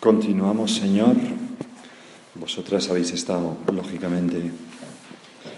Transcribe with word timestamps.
Continuamos, 0.00 0.76
Señor. 0.76 1.16
Vosotras 2.36 2.88
habéis 2.88 3.10
estado, 3.10 3.56
lógicamente, 3.74 4.52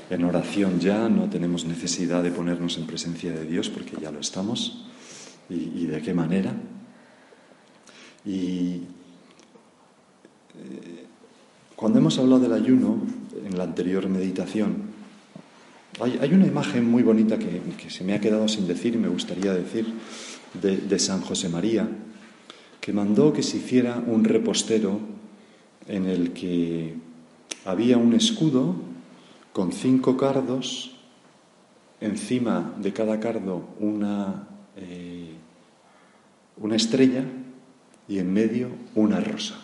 en 0.09 0.25
oración 0.25 0.81
ya, 0.81 1.11
no 1.11 1.29
tenemos 1.29 1.67
necesidad 1.67 2.23
de 2.23 2.31
ponernos 2.31 2.79
en 2.79 2.87
presencia 2.87 3.33
de 3.33 3.45
Dios 3.45 3.69
porque 3.69 3.99
ya 4.01 4.11
lo 4.11 4.19
estamos. 4.19 4.87
¿Y, 5.51 5.85
de 5.85 6.01
qué 6.01 6.15
manera? 6.15 6.55
Y 8.25 8.85
eh, 10.57 11.05
cuando 11.77 11.99
hemos 11.99 12.19
hablado 12.19 12.41
del 12.41 12.55
ayuno, 12.55 12.97
en 13.45 13.59
la 13.59 13.65
anterior 13.65 14.09
meditación, 14.09 14.85
hay, 16.01 16.33
una 16.33 16.47
imagen 16.47 16.91
muy 16.91 17.03
bonita 17.03 17.39
que, 17.39 17.91
se 17.91 18.05
me 18.05 18.15
ha 18.15 18.21
quedado 18.21 18.49
sin 18.49 18.67
decir 18.67 18.95
y 18.95 18.99
me 18.99 19.09
gustaría 19.09 19.53
decir 19.53 19.93
de 20.55 20.99
San 20.99 21.21
José 21.21 21.51
María 21.51 21.87
que 22.81 22.93
mandó 22.93 23.33
que 23.33 23.43
se 23.43 23.59
hiciera 23.59 24.03
un 24.07 24.25
repostero 24.25 25.01
en 25.87 26.07
el 26.07 26.33
que 26.33 26.95
había 27.65 27.99
un 27.99 28.15
escudo 28.15 28.75
con 29.53 29.73
cinco 29.73 30.17
cardos, 30.17 30.93
encima 32.01 32.75
de 32.81 32.93
cada 32.93 33.21
cardo 33.21 33.65
una, 33.79 34.49
eh, 34.77 35.35
una 36.57 36.77
estrella 36.77 37.25
y 38.09 38.19
en 38.19 38.33
medio 38.33 38.69
una 38.95 39.21
rosa. 39.21 39.57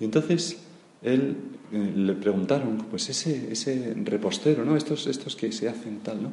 Y 0.00 0.04
entonces 0.04 0.58
él 1.02 1.36
eh, 1.72 1.92
le 1.94 2.14
preguntaron, 2.14 2.86
pues 2.90 3.08
ese, 3.08 3.52
ese 3.52 3.94
repostero, 4.04 4.64
¿no? 4.64 4.76
Estos, 4.76 5.06
estos 5.06 5.36
que 5.36 5.52
se 5.52 5.68
hacen 5.68 5.98
tal, 6.00 6.22
¿no? 6.22 6.32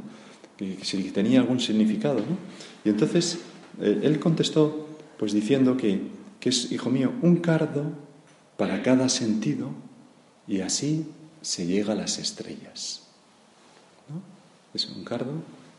Que, 0.58 0.78
si 0.84 1.04
tenía 1.12 1.42
algún 1.42 1.60
significado, 1.60 2.20
¿no? 2.20 2.38
Y 2.84 2.90
entonces 2.90 3.40
eh, 3.82 4.00
él 4.04 4.20
contestó, 4.20 4.85
pues 5.18 5.34
diciendo 5.34 5.78
que, 5.78 6.02
que 6.40 6.50
es, 6.50 6.72
hijo 6.72 6.90
mío, 6.90 7.14
un 7.22 7.38
cardo 7.38 7.84
para 8.58 8.84
cada 8.84 9.10
sentido 9.10 9.72
y 10.48 10.62
así 10.62 11.08
se 11.42 11.66
llega 11.66 11.94
a 11.94 11.96
las 11.96 12.18
estrellas. 12.18 13.04
¿No? 14.10 14.22
Es 14.74 14.86
un 14.90 15.04
cardo, 15.04 15.34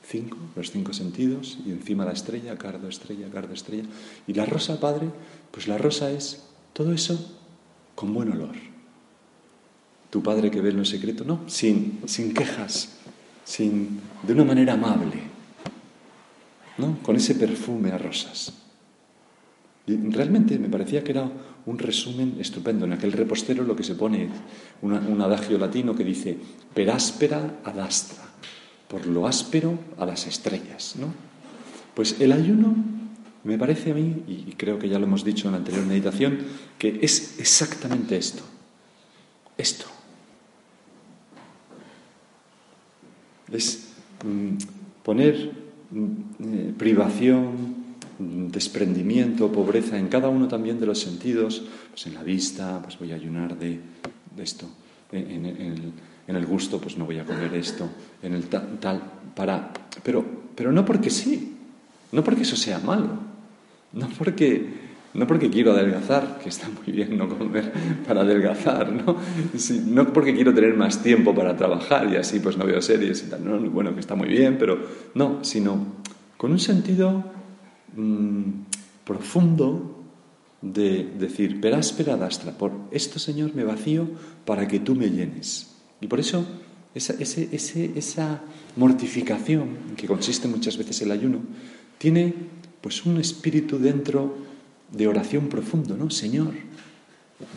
cinco, 0.06 0.36
los 0.55 0.70
cinco 0.70 0.92
sentidos, 0.92 1.58
y 1.66 1.70
encima 1.70 2.05
la 2.05 2.12
estrella, 2.12 2.56
cardo, 2.56 2.88
estrella, 2.88 3.28
cardo, 3.30 3.55
estrella. 3.55 3.84
Y 4.27 4.34
la 4.34 4.47
rosa, 4.47 4.80
padre, 4.80 5.08
pues 5.50 5.69
la 5.69 5.78
rosa 5.78 6.10
es 6.10 6.44
todo 6.72 6.92
eso 6.92 7.38
con 7.94 8.12
buen 8.12 8.30
olor. 8.30 8.55
Tu 10.10 10.22
padre 10.22 10.50
que 10.50 10.60
ve 10.60 10.70
en 10.70 10.84
secreto, 10.84 11.25
no, 11.25 11.41
sin, 11.48 12.00
sin 12.06 12.32
quejas, 12.32 12.97
sin, 13.44 14.00
de 14.22 14.32
una 14.32 14.44
manera 14.44 14.75
amable, 14.75 15.22
¿no? 16.78 16.98
Con 17.03 17.16
ese 17.16 17.34
perfume 17.34 17.91
a 17.91 17.98
rosas. 17.98 18.53
Realmente 19.86 20.58
me 20.58 20.68
parecía 20.68 21.04
que 21.04 21.12
era 21.12 21.30
un 21.66 21.78
resumen 21.78 22.36
estupendo. 22.40 22.84
En 22.86 22.92
aquel 22.92 23.12
repostero 23.12 23.62
lo 23.62 23.76
que 23.76 23.84
se 23.84 23.94
pone 23.94 24.28
un 24.82 25.20
adagio 25.20 25.58
latino 25.58 25.94
que 25.94 26.04
dice 26.04 26.36
per 26.74 26.90
áspera 26.90 27.60
ad 27.62 27.78
astra, 27.78 28.24
por 28.88 29.06
lo 29.06 29.26
áspero 29.26 29.78
a 29.98 30.06
las 30.06 30.26
estrellas. 30.26 30.96
¿no? 30.98 31.14
Pues 31.94 32.20
el 32.20 32.32
ayuno 32.32 32.74
me 33.44 33.58
parece 33.58 33.92
a 33.92 33.94
mí, 33.94 34.24
y 34.26 34.52
creo 34.56 34.78
que 34.78 34.88
ya 34.88 34.98
lo 34.98 35.06
hemos 35.06 35.24
dicho 35.24 35.46
en 35.46 35.52
la 35.52 35.58
anterior 35.58 35.86
meditación, 35.86 36.38
que 36.78 36.98
es 37.00 37.38
exactamente 37.38 38.16
esto. 38.16 38.42
Esto. 39.56 39.86
Es 43.52 43.92
mm, 44.24 44.56
poner 45.04 45.52
mm, 45.90 46.06
eh, 46.42 46.74
privación, 46.76 47.75
desprendimiento, 48.19 49.53
pobreza 49.53 49.98
en 49.98 50.09
cada 50.09 50.28
uno 50.28 50.48
también 50.48 50.81
de 50.81 50.86
los 50.86 51.00
sentidos, 51.00 51.64
pues 51.91 52.06
en 52.06 52.14
la 52.14 52.22
vista, 52.22 52.81
pues 52.83 52.98
voy 52.98 53.12
a 53.12 53.17
ayunar 53.17 53.59
de, 53.59 53.81
esto, 54.39 54.69
en, 55.12 55.45
el, 56.26 56.47
gusto, 56.47 56.81
pues 56.81 56.97
no 56.97 57.05
voy 57.05 57.19
a 57.19 57.25
comer 57.25 57.55
esto, 57.55 57.88
en 58.22 58.34
el 58.34 58.44
tal, 58.44 59.03
para, 59.34 59.72
pero, 60.03 60.25
pero 60.55 60.72
no 60.72 60.84
porque 60.84 61.10
sí, 61.10 61.56
no 62.12 62.25
porque 62.25 62.43
eso 62.43 62.56
sea 62.56 62.78
malo, 62.78 63.19
no 63.93 64.09
porque, 64.19 64.66
no 65.15 65.26
porque 65.26 65.50
quiero 65.50 65.72
adelgazar, 65.72 66.38
que 66.43 66.49
está 66.49 66.69
muy 66.69 66.94
bien 66.94 67.16
no 67.16 67.28
comer 67.28 67.72
para 68.06 68.22
adelgazar, 68.22 68.93
¿no? 68.93 69.16
no 69.87 70.12
porque 70.12 70.34
quiero 70.34 70.55
tener 70.55 70.75
más 70.75 71.03
tiempo 71.03 71.34
para 71.34 71.56
trabajar 71.56 72.10
y 72.10 72.16
así 72.16 72.41
pues 72.41 72.56
no 72.56 72.65
veo 72.65 72.81
series 72.81 73.25
y 73.25 73.31
tal, 73.31 73.44
no, 73.44 73.59
bueno, 73.71 73.93
que 73.94 74.00
está 74.00 74.15
muy 74.15 74.28
bien, 74.28 74.56
pero 74.59 74.78
no, 75.15 75.44
sino 75.44 75.97
con 76.37 76.53
un 76.53 76.59
sentido 76.59 77.35
Mm, 77.96 78.66
profundo 79.04 80.04
de 80.60 81.04
decir, 81.18 81.60
peráspera 81.60 82.16
dastra, 82.16 82.52
por 82.52 82.72
esto 82.90 83.18
Señor 83.18 83.54
me 83.54 83.64
vacío 83.64 84.08
para 84.44 84.68
que 84.68 84.80
tú 84.80 84.94
me 84.94 85.10
llenes. 85.10 85.76
Y 86.00 86.06
por 86.06 86.20
eso 86.20 86.44
esa, 86.94 87.14
esa 87.20 88.42
mortificación, 88.76 89.96
que 89.96 90.06
consiste 90.06 90.48
muchas 90.48 90.76
veces 90.76 91.00
el 91.02 91.10
ayuno, 91.10 91.40
tiene 91.98 92.34
pues 92.80 93.06
un 93.06 93.18
espíritu 93.18 93.78
dentro 93.78 94.36
de 94.92 95.08
oración 95.08 95.48
profundo, 95.48 95.96
¿no? 95.96 96.10
Señor, 96.10 96.54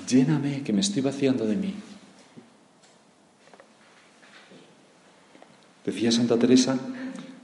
lléname, 0.08 0.64
que 0.64 0.74
me 0.74 0.82
estoy 0.82 1.02
vaciando 1.02 1.46
de 1.46 1.56
mí. 1.56 1.74
Decía 5.86 6.12
Santa 6.12 6.38
Teresa 6.38 6.80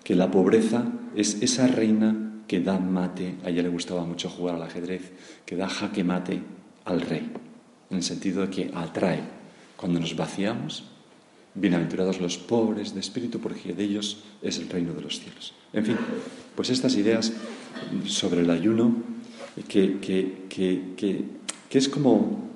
que 0.03 0.15
la 0.15 0.31
pobreza 0.31 0.85
es 1.15 1.41
esa 1.41 1.67
reina 1.67 2.24
que 2.47 2.61
da 2.61 2.79
mate, 2.79 3.35
a 3.43 3.49
ella 3.49 3.63
le 3.63 3.69
gustaba 3.69 4.05
mucho 4.05 4.29
jugar 4.29 4.55
al 4.55 4.63
ajedrez, 4.63 5.11
que 5.45 5.55
da 5.55 5.67
jaque 5.67 6.03
mate 6.03 6.41
al 6.85 7.01
rey, 7.01 7.31
en 7.89 7.97
el 7.97 8.03
sentido 8.03 8.41
de 8.43 8.49
que 8.49 8.71
atrae. 8.73 9.21
Cuando 9.75 9.99
nos 9.99 10.15
vaciamos, 10.15 10.83
bienaventurados 11.53 12.21
los 12.21 12.37
pobres 12.37 12.93
de 12.93 12.99
espíritu, 12.99 13.39
porque 13.39 13.73
de 13.73 13.83
ellos 13.83 14.23
es 14.41 14.57
el 14.59 14.69
reino 14.69 14.93
de 14.93 15.01
los 15.01 15.19
cielos. 15.19 15.53
En 15.73 15.85
fin, 15.85 15.97
pues 16.55 16.69
estas 16.69 16.95
ideas 16.95 17.33
sobre 18.05 18.41
el 18.41 18.49
ayuno, 18.49 18.95
que, 19.67 19.99
que, 19.99 20.45
que, 20.49 20.95
que 21.69 21.77
es, 21.77 21.89
como, 21.89 22.49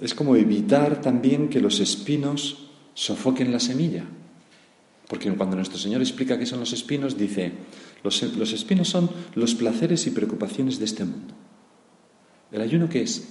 es 0.00 0.14
como 0.14 0.36
evitar 0.36 1.00
también 1.00 1.48
que 1.48 1.60
los 1.60 1.80
espinos 1.80 2.68
sofoquen 2.94 3.52
la 3.52 3.60
semilla. 3.60 4.04
Porque 5.08 5.30
cuando 5.32 5.56
nuestro 5.56 5.78
Señor 5.78 6.00
explica 6.00 6.38
qué 6.38 6.46
son 6.46 6.60
los 6.60 6.72
espinos, 6.72 7.18
dice, 7.18 7.52
los, 8.02 8.52
espinos 8.52 8.88
son 8.88 9.10
los 9.34 9.54
placeres 9.54 10.06
y 10.06 10.10
preocupaciones 10.10 10.78
de 10.78 10.84
este 10.84 11.04
mundo. 11.04 11.34
¿El 12.50 12.60
ayuno 12.60 12.88
qué 12.88 13.02
es? 13.02 13.28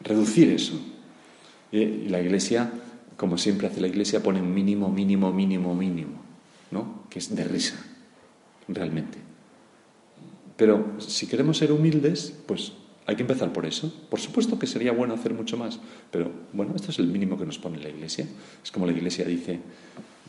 Reducir 0.00 0.50
eso. 0.50 0.80
Y 1.72 2.08
la 2.08 2.20
iglesia, 2.20 2.70
como 3.16 3.36
siempre 3.36 3.66
hace 3.66 3.80
la 3.80 3.88
iglesia, 3.88 4.22
pone 4.22 4.40
mínimo, 4.40 4.88
mínimo, 4.88 5.32
mínimo, 5.32 5.74
mínimo, 5.74 6.20
¿no? 6.70 7.04
Que 7.10 7.18
es 7.18 7.34
de 7.34 7.44
risa, 7.44 7.76
realmente. 8.68 9.18
Pero 10.56 10.94
si 10.98 11.26
queremos 11.26 11.58
ser 11.58 11.72
humildes, 11.72 12.32
pues 12.46 12.72
hay 13.06 13.16
que 13.16 13.22
empezar 13.22 13.52
por 13.52 13.66
eso. 13.66 13.92
Por 14.08 14.20
supuesto 14.20 14.58
que 14.58 14.66
sería 14.66 14.92
bueno 14.92 15.14
hacer 15.14 15.34
mucho 15.34 15.56
más, 15.56 15.78
pero 16.10 16.30
bueno, 16.52 16.72
esto 16.74 16.90
es 16.90 16.98
el 16.98 17.06
mínimo 17.06 17.38
que 17.38 17.46
nos 17.46 17.58
pone 17.58 17.78
la 17.78 17.88
iglesia. 17.88 18.26
Es 18.62 18.70
como 18.70 18.86
la 18.86 18.92
iglesia 18.92 19.24
dice, 19.24 19.60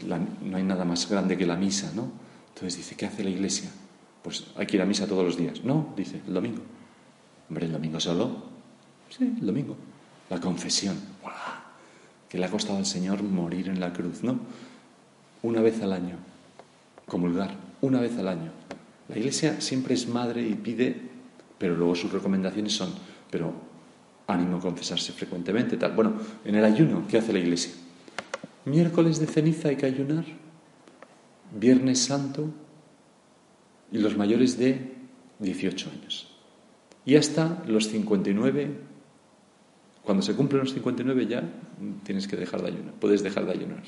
no 0.05 0.57
hay 0.57 0.63
nada 0.63 0.85
más 0.85 1.09
grande 1.09 1.37
que 1.37 1.45
la 1.45 1.55
misa, 1.55 1.91
¿no? 1.95 2.11
Entonces 2.49 2.77
dice, 2.77 2.95
¿qué 2.95 3.05
hace 3.05 3.23
la 3.23 3.29
iglesia? 3.29 3.69
Pues 4.23 4.45
hay 4.55 4.65
que 4.65 4.77
ir 4.77 4.81
a 4.81 4.85
misa 4.85 5.07
todos 5.07 5.23
los 5.23 5.37
días. 5.37 5.63
No, 5.63 5.93
dice, 5.95 6.21
el 6.27 6.33
domingo. 6.33 6.61
Hombre, 7.49 7.65
el 7.65 7.71
domingo 7.71 7.99
solo. 7.99 8.43
Sí, 9.09 9.23
el 9.39 9.45
domingo. 9.45 9.75
La 10.29 10.39
confesión. 10.39 10.95
¡Wow! 11.21 11.31
Que 12.27 12.37
le 12.37 12.45
ha 12.45 12.49
costado 12.49 12.77
al 12.77 12.85
Señor 12.85 13.21
morir 13.23 13.69
en 13.69 13.79
la 13.79 13.93
cruz, 13.93 14.23
¿no? 14.23 14.39
Una 15.43 15.61
vez 15.61 15.81
al 15.81 15.93
año. 15.93 16.17
Comulgar. 17.05 17.55
Una 17.81 17.99
vez 17.99 18.17
al 18.17 18.27
año. 18.27 18.51
La 19.09 19.17
iglesia 19.17 19.61
siempre 19.61 19.93
es 19.93 20.07
madre 20.07 20.41
y 20.41 20.55
pide, 20.55 21.04
pero 21.65 21.77
luego 21.77 21.95
sus 21.95 22.11
recomendaciones 22.11 22.73
son, 22.73 22.89
pero 23.31 23.51
ánimo 24.27 24.57
a 24.57 24.59
confesarse 24.59 25.11
frecuentemente, 25.13 25.77
tal. 25.77 25.93
Bueno, 25.93 26.13
en 26.45 26.53
el 26.53 26.63
ayuno, 26.63 27.07
¿qué 27.09 27.17
hace 27.17 27.33
la 27.33 27.39
iglesia? 27.39 27.73
Miércoles 28.65 29.19
de 29.19 29.25
ceniza 29.25 29.69
hay 29.69 29.75
que 29.75 29.87
ayunar, 29.87 30.25
Viernes 31.59 32.03
Santo 32.03 32.51
y 33.91 33.97
los 33.97 34.15
mayores 34.15 34.59
de 34.59 34.93
18 35.39 35.89
años. 35.89 36.31
Y 37.03 37.15
hasta 37.15 37.63
los 37.65 37.87
59, 37.87 38.69
cuando 40.03 40.21
se 40.21 40.35
cumplen 40.35 40.61
los 40.61 40.73
59 40.73 41.25
ya 41.25 41.41
tienes 42.03 42.27
que 42.27 42.35
dejar 42.35 42.61
de 42.61 42.67
ayunar, 42.67 42.93
puedes 42.99 43.23
dejar 43.23 43.47
de 43.47 43.53
ayunar. 43.53 43.81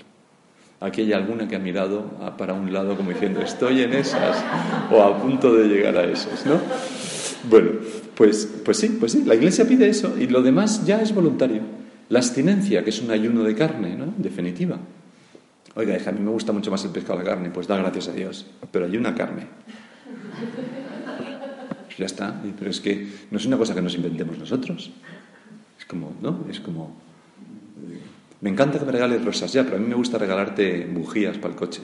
Aquí 0.79 1.01
hay 1.01 1.13
alguna 1.13 1.47
que 1.47 1.55
ha 1.55 1.59
mirado 1.59 2.05
para 2.39 2.53
un 2.53 2.73
lado 2.73 2.97
como 2.97 3.11
diciendo, 3.11 3.39
estoy 3.41 3.83
en 3.83 3.93
esas 3.93 4.43
o 4.91 5.03
a 5.03 5.21
punto 5.21 5.53
de 5.53 5.67
llegar 5.67 5.95
a 5.95 6.05
esos, 6.05 6.43
¿no? 6.43 6.59
Bueno, 7.49 7.71
pues, 8.15 8.47
pues 8.65 8.77
sí, 8.77 8.97
pues 8.99 9.11
sí, 9.11 9.23
la 9.25 9.35
iglesia 9.35 9.67
pide 9.67 9.87
eso 9.87 10.15
y 10.19 10.27
lo 10.27 10.41
demás 10.41 10.85
ya 10.85 11.01
es 11.01 11.13
voluntario. 11.13 11.61
La 12.09 12.19
abstinencia, 12.19 12.83
que 12.83 12.89
es 12.89 13.01
un 13.01 13.11
ayuno 13.11 13.43
de 13.43 13.55
carne, 13.55 13.95
¿no? 13.95 14.13
Definitiva. 14.17 14.79
Oiga, 15.75 15.97
a 16.03 16.11
mí 16.11 16.19
me 16.19 16.31
gusta 16.31 16.51
mucho 16.51 16.71
más 16.71 16.83
el 16.85 16.91
pescado 16.91 17.19
que 17.19 17.25
la 17.25 17.31
carne, 17.31 17.51
pues 17.51 17.67
da 17.67 17.77
gracias 17.77 18.07
a 18.07 18.13
Dios, 18.13 18.47
pero 18.71 18.85
hay 18.85 18.97
una 18.97 19.13
carne. 19.13 19.47
ya 21.97 22.05
está. 22.05 22.41
Pero 22.57 22.71
es 22.71 22.79
que 22.79 23.07
no 23.29 23.37
es 23.37 23.45
una 23.45 23.57
cosa 23.57 23.75
que 23.75 23.81
nos 23.81 23.93
inventemos 23.95 24.37
nosotros. 24.37 24.91
Es 25.77 25.85
como, 25.85 26.15
¿no? 26.21 26.45
Es 26.49 26.59
como... 26.59 26.95
Me 28.41 28.49
encanta 28.49 28.79
que 28.79 28.85
me 28.85 28.91
regales 28.91 29.23
rosas 29.23 29.51
ya, 29.51 29.63
pero 29.63 29.77
a 29.77 29.79
mí 29.79 29.87
me 29.87 29.95
gusta 29.95 30.17
regalarte 30.17 30.85
bujías 30.85 31.37
para 31.37 31.53
el 31.53 31.59
coche. 31.59 31.81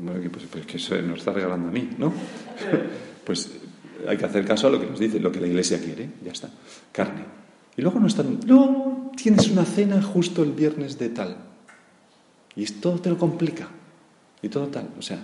Bueno, 0.00 0.30
pues, 0.30 0.44
pues 0.50 0.66
que 0.66 0.76
eso 0.76 1.00
nos 1.02 1.18
está 1.20 1.32
regalando 1.32 1.68
a 1.68 1.70
mí, 1.70 1.90
¿no? 1.98 2.12
pues 3.24 3.50
hay 4.08 4.16
que 4.16 4.24
hacer 4.24 4.44
caso 4.44 4.66
a 4.66 4.70
lo 4.70 4.80
que 4.80 4.86
nos 4.86 4.98
dice, 4.98 5.20
lo 5.20 5.32
que 5.32 5.40
la 5.40 5.46
iglesia 5.46 5.80
quiere, 5.80 6.10
ya 6.24 6.32
está. 6.32 6.50
Carne. 6.92 7.24
Y 7.76 7.82
luego 7.82 8.00
no 8.00 8.06
están, 8.06 8.40
no, 8.46 9.12
tienes 9.16 9.48
una 9.50 9.64
cena 9.64 10.02
justo 10.02 10.42
el 10.42 10.52
viernes 10.52 10.98
de 10.98 11.10
tal. 11.10 11.36
Y 12.54 12.64
todo 12.66 12.98
te 13.00 13.10
lo 13.10 13.18
complica. 13.18 13.68
Y 14.42 14.48
todo 14.48 14.68
tal. 14.68 14.88
O 14.98 15.02
sea, 15.02 15.22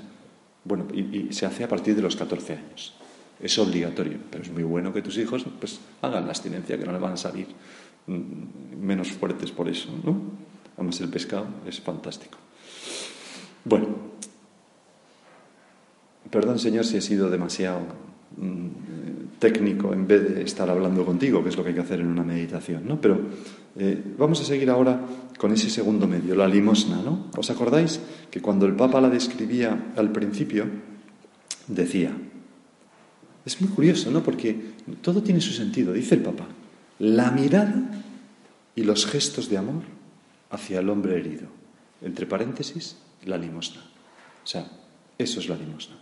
bueno, 0.65 0.87
y, 0.93 1.33
se 1.33 1.47
hace 1.47 1.65
a 1.65 1.69
partir 1.69 1.97
de 1.97 2.03
los 2.03 2.17
14 2.17 2.53
años. 2.53 2.95
Es 3.41 3.59
obligatorio, 3.59 4.19
pero 4.31 4.45
es 4.45 4.51
muy 4.51 4.63
bueno 4.63 4.93
que 4.93 5.03
tus 5.03 5.17
hijos 5.19 5.45
pues, 5.59 5.81
hagan 6.03 6.25
la 6.25 6.31
abstinencia, 6.31 6.79
que 6.79 6.85
no 6.85 6.93
le 6.93 6.99
van 6.99 7.15
a 7.15 7.17
salir 7.17 7.49
mm, 8.07 8.77
menos 8.79 9.11
fuertes 9.11 9.51
por 9.51 9.69
eso, 9.69 9.89
¿no? 10.05 10.17
Además 10.77 11.01
el 11.01 11.09
pescado 11.09 11.47
es 11.67 11.81
fantástico. 11.81 12.39
Bueno, 13.65 13.89
perdón 16.31 16.59
Señor 16.59 16.85
si 16.85 16.97
he 16.97 17.01
sido 17.01 17.31
demasiado 17.31 17.81
técnico 19.39 19.93
en 19.93 20.07
vez 20.07 20.35
de 20.35 20.43
estar 20.43 20.71
hablando 20.71 21.05
contigo, 21.05 21.43
que 21.43 21.49
es 21.49 21.57
lo 21.57 21.65
que 21.65 21.71
hay 21.71 21.75
que 21.75 21.81
hacer 21.81 22.01
en 22.01 22.07
una 22.07 22.23
meditación, 22.23 22.87
¿no? 22.87 23.01
Pero 23.01 23.21
eh, 23.77 24.01
vamos 24.17 24.41
a 24.41 24.45
seguir 24.45 24.71
ahora 24.71 25.01
con 25.37 25.53
ese 25.53 25.69
segundo 25.69 26.07
medio, 26.07 26.37
la 26.37 26.47
limosna, 26.47 27.03
¿no? 27.03 27.27
¿Os 27.37 27.51
acordáis 27.51 28.01
que 28.31 28.41
cuando 28.41 28.67
el 28.67 28.77
Papa 28.77 29.01
la 29.01 29.11
describía 29.11 29.93
al 29.97 30.13
principio, 30.13 30.67
decía, 31.67 32.13
es 33.45 33.61
muy 33.61 33.71
curioso, 33.71 34.11
¿no? 34.11 34.23
Porque 34.23 34.75
todo 35.01 35.23
tiene 35.23 35.41
su 35.41 35.53
sentido, 35.53 35.93
dice 35.93 36.15
el 36.15 36.23
Papa, 36.23 36.47
la 37.01 37.33
mirada 37.33 38.05
y 38.77 38.85
los 38.85 39.07
gestos 39.07 39.51
de 39.51 39.59
amor 39.59 39.83
hacia 40.51 40.79
el 40.79 40.89
hombre 40.89 41.19
herido, 41.19 41.49
entre 42.01 42.27
paréntesis, 42.27 42.97
la 43.25 43.39
limosna. 43.39 43.83
O 44.45 44.47
sea, 44.47 44.71
eso 45.19 45.41
es 45.41 45.49
la 45.49 45.57
limosna. 45.57 46.02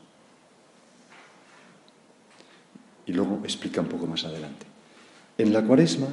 Y 3.10 3.12
luego 3.12 3.40
explica 3.42 3.80
un 3.80 3.88
poco 3.88 4.06
más 4.06 4.24
adelante. 4.24 4.66
En 5.36 5.52
la 5.52 5.64
cuaresma 5.64 6.06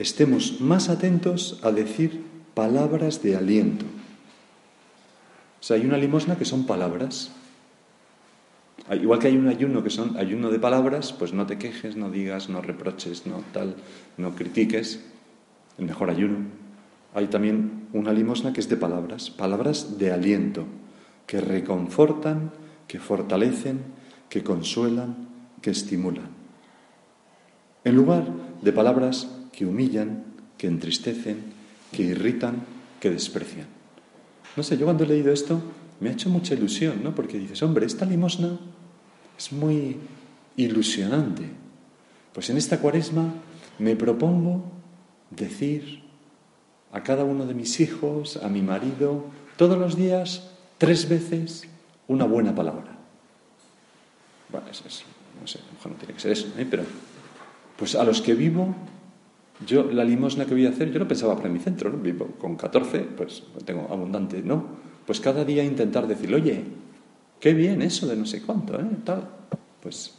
estemos 0.00 0.60
más 0.60 0.88
atentos 0.88 1.60
a 1.62 1.70
decir 1.70 2.24
palabras 2.54 3.22
de 3.22 3.36
aliento. 3.36 3.84
O 3.84 5.62
sea, 5.62 5.76
hay 5.76 5.86
una 5.86 5.96
limosna 5.96 6.36
que 6.36 6.44
son 6.44 6.66
palabras. 6.66 7.30
Igual 8.90 9.20
que 9.20 9.28
hay 9.28 9.36
un 9.36 9.46
ayuno 9.46 9.84
que 9.84 9.90
son 9.90 10.16
ayuno 10.16 10.50
de 10.50 10.58
palabras, 10.58 11.12
pues 11.12 11.32
no 11.32 11.46
te 11.46 11.56
quejes, 11.56 11.94
no 11.94 12.10
digas, 12.10 12.48
no 12.48 12.60
reproches, 12.60 13.28
no 13.28 13.44
tal, 13.52 13.76
no 14.16 14.34
critiques. 14.34 15.04
El 15.78 15.84
mejor 15.84 16.10
ayuno. 16.10 16.38
Hay 17.14 17.28
también 17.28 17.86
una 17.92 18.12
limosna 18.12 18.52
que 18.52 18.58
es 18.58 18.68
de 18.68 18.76
palabras, 18.76 19.30
palabras 19.30 20.00
de 20.00 20.10
aliento, 20.10 20.64
que 21.28 21.40
reconfortan, 21.40 22.50
que 22.88 22.98
fortalecen, 22.98 23.82
que 24.28 24.42
consuelan, 24.42 25.32
que 25.64 25.70
estimulan. 25.70 26.28
En 27.84 27.96
lugar 27.96 28.28
de 28.60 28.70
palabras 28.70 29.28
que 29.50 29.64
humillan, 29.64 30.24
que 30.58 30.66
entristecen, 30.66 31.40
que 31.90 32.02
irritan, 32.02 32.64
que 33.00 33.08
desprecian. 33.08 33.66
No 34.56 34.62
sé, 34.62 34.76
yo 34.76 34.84
cuando 34.84 35.04
he 35.04 35.06
leído 35.06 35.32
esto 35.32 35.62
me 36.00 36.10
ha 36.10 36.12
hecho 36.12 36.28
mucha 36.28 36.52
ilusión, 36.52 37.02
¿no? 37.02 37.14
Porque 37.14 37.38
dices, 37.38 37.62
hombre, 37.62 37.86
esta 37.86 38.04
limosna 38.04 38.60
es 39.38 39.52
muy 39.52 39.96
ilusionante. 40.56 41.44
Pues 42.34 42.50
en 42.50 42.58
esta 42.58 42.78
cuaresma 42.78 43.32
me 43.78 43.96
propongo 43.96 44.70
decir 45.30 46.02
a 46.92 47.02
cada 47.02 47.24
uno 47.24 47.46
de 47.46 47.54
mis 47.54 47.80
hijos, 47.80 48.36
a 48.36 48.50
mi 48.50 48.60
marido, 48.60 49.24
todos 49.56 49.78
los 49.78 49.96
días, 49.96 50.50
tres 50.76 51.08
veces, 51.08 51.66
una 52.06 52.26
buena 52.26 52.54
palabra. 52.54 52.98
Bueno, 54.50 54.68
eso 54.70 54.84
es, 54.86 55.04
no 55.40 55.46
sé, 55.46 55.58
a 55.58 55.66
lo 55.66 55.72
mejor 55.72 55.92
no 55.92 55.98
tiene 55.98 56.14
que 56.14 56.20
ser 56.20 56.32
eso, 56.32 56.48
¿eh? 56.58 56.66
pero 56.68 56.84
pues 57.76 57.94
a 57.94 58.04
los 58.04 58.20
que 58.20 58.34
vivo 58.34 58.74
yo, 59.66 59.84
la 59.84 60.04
limosna 60.04 60.46
que 60.46 60.54
voy 60.54 60.66
a 60.66 60.70
hacer, 60.70 60.90
yo 60.90 60.98
no 60.98 61.06
pensaba 61.06 61.36
para 61.36 61.48
mi 61.48 61.58
centro. 61.58 61.90
Vivo 61.90 62.26
con 62.38 62.56
14, 62.56 63.00
pues 63.16 63.44
tengo 63.64 63.86
abundante, 63.90 64.42
¿no? 64.42 64.64
Pues 65.06 65.20
cada 65.20 65.44
día 65.44 65.62
intentar 65.62 66.06
decir, 66.06 66.34
oye, 66.34 66.64
qué 67.38 67.54
bien 67.54 67.82
eso 67.82 68.06
de 68.06 68.16
no 68.16 68.26
sé 68.26 68.42
cuánto, 68.42 68.78
¿eh? 68.78 68.86
Tal, 69.04 69.28
pues 69.80 70.14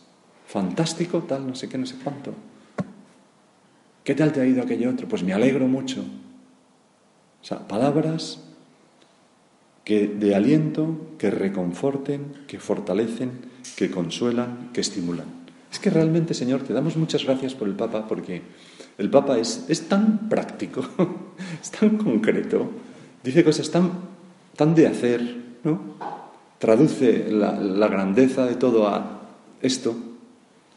fantástico, 0.47 1.23
tal, 1.23 1.47
no 1.47 1.55
sé 1.55 1.67
qué, 1.67 1.77
no 1.77 1.85
sé 1.85 1.95
cuánto. 2.01 2.33
¿Qué 4.03 4.15
tal 4.15 4.31
te 4.31 4.41
ha 4.41 4.45
ido 4.45 4.63
aquello 4.63 4.91
otro? 4.91 5.07
Pues 5.07 5.23
me 5.23 5.33
alegro 5.33 5.67
mucho. 5.67 6.01
O 6.01 7.45
sea, 7.45 7.67
palabras 7.67 8.41
que 9.83 10.07
de 10.07 10.35
aliento, 10.35 11.15
que 11.17 11.29
reconforten, 11.29 12.43
que 12.47 12.59
fortalecen, 12.59 13.31
que 13.75 13.89
consuelan, 13.91 14.69
que 14.73 14.81
estimulan. 14.81 15.45
Es 15.71 15.79
que 15.79 15.89
realmente, 15.89 16.33
Señor, 16.33 16.61
te 16.61 16.73
damos 16.73 16.95
muchas 16.95 17.25
gracias 17.25 17.53
por 17.53 17.67
el 17.67 17.75
Papa 17.75 18.07
porque 18.07 18.41
el 18.97 19.09
Papa 19.09 19.37
es, 19.37 19.65
es 19.67 19.87
tan 19.89 20.29
práctico, 20.29 20.81
es 21.61 21.71
tan 21.71 21.97
concreto, 21.97 22.71
dice 23.23 23.43
cosas 23.43 23.69
tan, 23.69 23.91
tan 24.55 24.73
de 24.73 24.87
hacer, 24.87 25.35
¿no? 25.63 25.95
Traduce 26.59 27.29
la, 27.29 27.51
la 27.59 27.87
grandeza 27.87 28.45
de 28.45 28.55
todo 28.55 28.87
a 28.87 29.21
esto, 29.61 29.95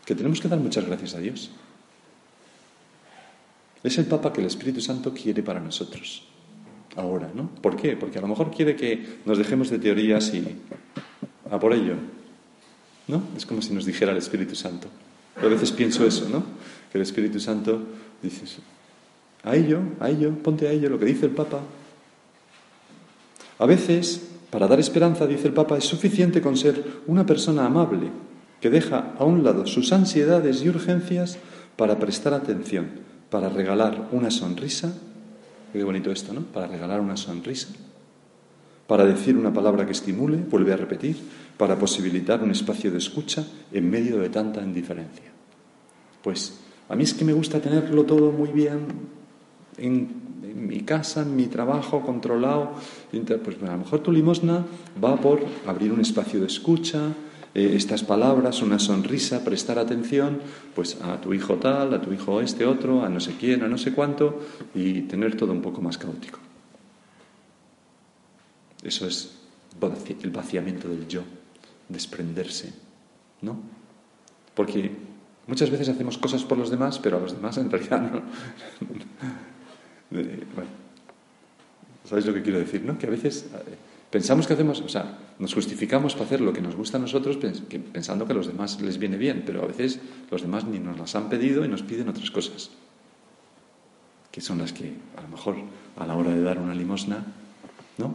que 0.05 0.15
tenemos 0.15 0.41
que 0.41 0.49
dar 0.49 0.59
muchas 0.59 0.85
gracias 0.87 1.15
a 1.15 1.21
Dios. 1.21 1.51
Es 3.85 3.97
el 3.99 4.07
Papa 4.07 4.33
que 4.33 4.41
el 4.41 4.47
Espíritu 4.47 4.81
Santo 4.81 5.15
quiere 5.15 5.43
para 5.43 5.61
nosotros. 5.61 6.27
Ahora, 6.97 7.31
¿no? 7.33 7.49
¿Por 7.63 7.77
qué? 7.77 7.97
Porque 7.97 8.19
a 8.19 8.21
lo 8.21 8.27
mejor 8.27 8.51
quiere 8.51 8.75
que 8.75 9.21
nos 9.25 9.39
dejemos 9.39 9.71
de 9.71 9.79
teorías 9.79 10.35
y 10.35 10.45
a 11.49 11.59
por 11.61 11.73
ello. 11.73 11.95
¿No? 13.09 13.23
Es 13.37 13.47
como 13.47 13.63
si 13.63 13.73
nos 13.73 13.85
dijera 13.85 14.13
el 14.13 14.19
Espíritu 14.19 14.55
Santo. 14.55 14.89
a 15.37 15.47
veces 15.47 15.73
pienso 15.73 16.07
eso, 16.07 16.29
¿no? 16.29 16.45
Que 16.93 16.99
el 16.99 17.03
Espíritu 17.03 17.41
Santo 17.41 17.83
Dices, 18.23 18.59
a 19.45 19.55
ello, 19.55 19.81
a 20.01 20.11
ello, 20.11 20.35
ponte 20.43 20.67
a 20.67 20.73
ello, 20.73 20.91
lo 20.91 20.99
que 20.99 21.05
dice 21.05 21.27
el 21.27 21.33
Papa. 21.33 21.61
A 23.59 23.67
veces, 23.67 24.31
para 24.51 24.67
dar 24.67 24.81
esperanza, 24.81 25.27
dice 25.27 25.49
el 25.49 25.55
Papa, 25.55 25.79
es 25.79 25.85
suficiente 25.85 26.41
con 26.41 26.57
ser 26.57 26.85
una 27.07 27.25
persona 27.25 27.65
amable, 27.67 28.11
que 28.61 28.71
deja 28.71 29.15
a 29.19 29.25
un 29.25 29.45
lado 29.45 29.67
sus 29.67 29.93
ansiedades 29.93 30.63
y 30.63 30.69
urgencias 30.69 31.39
para 31.77 32.01
prestar 32.01 32.35
atención, 32.35 32.89
para 33.31 33.49
regalar 33.49 34.09
una 34.11 34.33
sonrisa. 34.33 34.93
Qué 35.73 35.85
bonito 35.85 36.11
esto, 36.11 36.33
¿no? 36.33 36.41
Para 36.41 36.67
regalar 36.67 37.01
una 37.01 37.17
sonrisa, 37.17 37.69
para 38.89 39.05
decir 39.05 39.37
una 39.37 39.53
palabra 39.53 39.87
que 39.87 39.93
estimule, 39.93 40.39
vuelve 40.39 40.73
a 40.73 40.77
repetir, 40.77 41.17
para 41.59 41.77
posibilitar 41.77 42.43
un 42.43 42.53
espacio 42.53 42.91
de 42.91 42.99
escucha 42.99 43.45
en 43.73 43.91
medio 43.91 44.19
de 44.19 44.31
tanta 44.31 44.63
indiferencia. 44.63 45.31
Pues 46.23 46.61
a 46.89 46.97
mí 46.97 47.05
es 47.05 47.13
que 47.13 47.25
me 47.25 47.33
gusta 47.33 47.61
tenerlo 47.61 48.05
todo 48.05 48.33
muy 48.33 48.51
bien 48.51 48.87
en, 49.77 50.29
mi 50.55 50.81
casa, 50.81 51.23
en 51.23 51.37
mi 51.37 51.47
trabajo, 51.47 52.01
controlado. 52.01 52.73
Pues 53.11 53.63
a 53.63 53.73
lo 53.73 53.79
mejor 53.79 54.01
tu 54.01 54.13
limosna 54.13 54.65
va 55.03 55.17
por 55.17 55.45
abrir 55.67 55.93
un 55.93 56.01
espacio 56.01 56.41
de 56.41 56.47
escucha, 56.47 57.13
eh, 57.55 57.73
estas 57.75 58.03
palabras, 58.05 58.63
una 58.63 58.79
sonrisa, 58.79 59.45
prestar 59.45 59.79
atención 59.79 60.41
pues 60.75 61.01
a 61.03 61.21
tu 61.21 61.35
hijo 61.35 61.57
tal, 61.57 61.93
a 61.95 62.01
tu 62.01 62.13
hijo 62.13 62.41
este 62.41 62.65
otro, 62.65 63.03
a 63.03 63.09
no 63.09 63.21
sé 63.21 63.37
quién, 63.39 63.63
a 63.63 63.69
no 63.69 63.79
sé 63.79 63.93
cuánto, 63.93 64.41
y 64.75 65.03
tener 65.03 65.37
todo 65.37 65.53
un 65.53 65.63
poco 65.63 65.81
más 65.81 65.99
caótico. 65.99 66.39
Eso 68.83 69.07
es 69.07 69.35
el 70.23 70.31
vaciamiento 70.31 70.89
del 70.89 71.09
yo, 71.09 71.23
desprenderse, 71.89 72.73
¿no? 73.43 73.57
Porque 74.55 74.93
Muchas 75.49 75.71
veces 75.71 75.89
hacemos 75.89 76.19
cosas 76.19 76.45
por 76.45 76.59
los 76.59 76.69
demás, 76.71 76.99
pero 76.99 77.17
a 77.17 77.21
los 77.21 77.33
demás 77.33 77.57
en 77.57 77.71
realidad 77.71 78.03
no. 78.03 78.21
bueno, 80.11 80.71
¿sabéis 82.05 82.27
lo 82.27 82.35
que 82.35 82.43
quiero 82.43 82.59
decir? 82.59 82.83
¿no? 82.83 82.99
Que 82.99 83.07
a 83.07 83.11
veces 83.11 83.47
eh, 83.55 83.75
pensamos 84.11 84.47
que 84.47 84.53
hacemos, 84.53 84.83
o 84.83 84.91
sea, 84.91 85.17
nos 85.39 85.55
justificamos 85.55 86.13
para 86.13 86.27
hacer 86.27 86.43
lo 86.43 86.53
que 86.53 86.61
nos 86.61 86.77
gusta 86.77 86.99
a 86.99 87.01
nosotros 87.01 87.39
pensando 87.39 88.27
que 88.27 88.33
a 88.33 88.37
los 88.37 88.47
demás 88.47 88.79
les 88.83 88.99
viene 88.99 89.17
bien, 89.17 89.43
pero 89.47 89.63
a 89.63 89.67
veces 89.67 90.01
los 90.31 90.43
demás 90.43 90.67
ni 90.67 90.81
nos 90.81 90.99
las 90.99 91.17
han 91.17 91.31
pedido 91.31 91.65
y 91.65 91.69
nos 91.69 91.83
piden 91.83 92.11
otras 92.11 92.31
cosas, 92.31 92.71
que 94.31 94.43
son 94.43 94.59
las 94.59 94.75
que 94.75 94.93
a 95.17 95.23
lo 95.23 95.29
mejor 95.29 95.57
a 95.97 96.07
la 96.07 96.15
hora 96.15 96.31
de 96.35 96.43
dar 96.43 96.59
una 96.59 96.75
limosna, 96.75 97.25
¿no? 97.97 98.15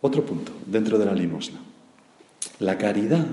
Otro 0.00 0.24
punto 0.24 0.52
dentro 0.66 0.98
de 0.98 1.06
la 1.06 1.14
limosna. 1.14 1.58
La 2.60 2.78
caridad 2.78 3.26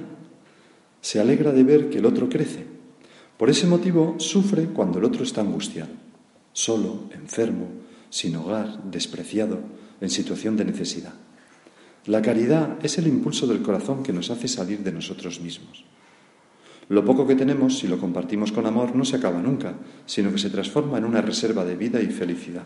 se 1.01 1.19
alegra 1.19 1.51
de 1.51 1.63
ver 1.63 1.89
que 1.89 1.99
el 1.99 2.05
otro 2.05 2.27
crece. 2.29 2.65
Por 3.37 3.49
ese 3.49 3.67
motivo 3.67 4.15
sufre 4.17 4.65
cuando 4.65 4.97
el 4.97 5.05
otro 5.05 5.23
está 5.23 5.41
angustiado, 5.41 5.91
solo, 6.53 7.09
enfermo, 7.11 7.67
sin 8.09 8.35
hogar, 8.35 8.83
despreciado, 8.83 9.59
en 10.01 10.09
situación 10.09 10.57
de 10.57 10.65
necesidad. 10.65 11.13
La 12.05 12.21
caridad 12.21 12.77
es 12.83 12.97
el 12.97 13.07
impulso 13.07 13.45
del 13.45 13.61
corazón 13.61 14.03
que 14.03 14.13
nos 14.13 14.29
hace 14.29 14.47
salir 14.47 14.79
de 14.79 14.91
nosotros 14.91 15.41
mismos. 15.41 15.83
Lo 16.87 17.03
poco 17.03 17.25
que 17.25 17.35
tenemos, 17.35 17.79
si 17.79 17.87
lo 17.87 17.99
compartimos 17.99 18.51
con 18.51 18.67
amor, 18.67 18.95
no 18.95 19.05
se 19.05 19.15
acaba 19.15 19.41
nunca, 19.41 19.73
sino 20.05 20.31
que 20.31 20.37
se 20.37 20.51
transforma 20.51 20.97
en 20.97 21.05
una 21.05 21.21
reserva 21.21 21.65
de 21.65 21.75
vida 21.75 22.01
y 22.01 22.07
felicidad. 22.07 22.63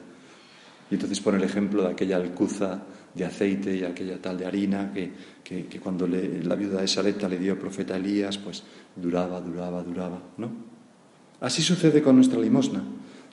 Y 0.91 0.96
entonces 0.96 1.22
pone 1.22 1.38
el 1.38 1.44
ejemplo 1.44 1.84
de 1.84 1.91
aquella 1.91 2.18
alcuza 2.18 2.84
de 3.13 3.25
aceite 3.25 3.75
y 3.75 3.84
aquella 3.84 4.22
tal 4.22 4.38
de 4.38 4.46
harina 4.46 4.92
que, 4.94 5.12
que, 5.44 5.80
cuando 5.80 6.08
la 6.08 6.56
viuda 6.56 6.82
de 6.82 6.88
Sareta 6.88 7.28
le 7.28 7.38
dio 7.38 7.54
al 7.54 7.58
profeta 7.58 7.96
Elías, 7.96 8.38
pues 8.38 8.63
duraba, 8.96 9.42
duraba, 9.42 9.84
duraba, 9.84 10.22
¿no? 10.38 10.50
Así 11.42 11.62
sucede 11.62 12.04
con 12.04 12.16
nuestra 12.16 12.39
limosna, 12.39 12.84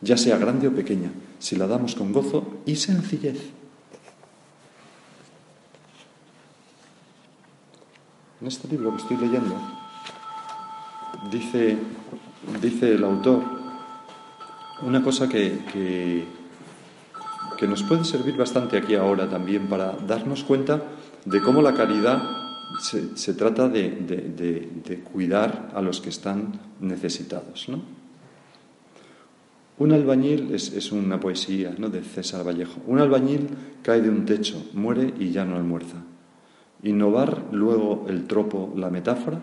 ya 0.00 0.16
sea 0.16 0.38
grande 0.38 0.68
o 0.68 0.72
pequeña, 0.72 1.10
si 1.38 1.56
la 1.56 1.66
damos 1.66 1.94
con 1.94 2.12
gozo 2.12 2.62
y 2.64 2.76
sencillez. 2.76 3.50
En 8.40 8.46
este 8.46 8.68
libro 8.68 8.92
que 8.92 9.02
estoy 9.02 9.16
leyendo, 9.16 9.56
dice, 11.30 11.76
dice 12.60 12.92
el 12.92 13.04
autor 13.04 13.56
una 14.82 15.02
cosa 15.02 15.28
que, 15.28 16.24
nos 17.62 17.82
puede 17.82 18.04
servir 18.04 18.36
bastante 18.36 18.76
aquí 18.76 18.94
ahora 18.94 19.28
también 19.28 19.68
para 19.68 19.92
darnos 19.92 20.44
cuenta 20.44 20.82
de 21.24 21.40
cómo 21.40 21.62
la 21.62 21.74
caridad 21.74 22.22
se, 22.80 23.34
trata 23.34 23.68
de, 23.68 25.02
cuidar 25.12 25.70
a 25.74 25.80
los 25.80 26.00
que 26.00 26.10
están 26.10 26.60
necesitados. 26.80 27.68
¿no? 27.68 27.80
Un 29.78 29.92
albañil 29.92 30.54
es, 30.54 30.72
es, 30.72 30.92
una 30.92 31.20
poesía 31.20 31.74
¿no? 31.78 31.88
de 31.88 32.02
César 32.02 32.46
Vallejo. 32.46 32.80
Un 32.86 32.98
albañil 32.98 33.48
cae 33.82 34.00
de 34.00 34.10
un 34.10 34.24
techo, 34.24 34.62
muere 34.74 35.14
y 35.18 35.30
ya 35.30 35.44
no 35.44 35.56
almuerza. 35.56 35.96
Innovar 36.82 37.44
luego 37.52 38.06
el 38.08 38.26
tropo, 38.26 38.72
la 38.76 38.90
metáfora, 38.90 39.40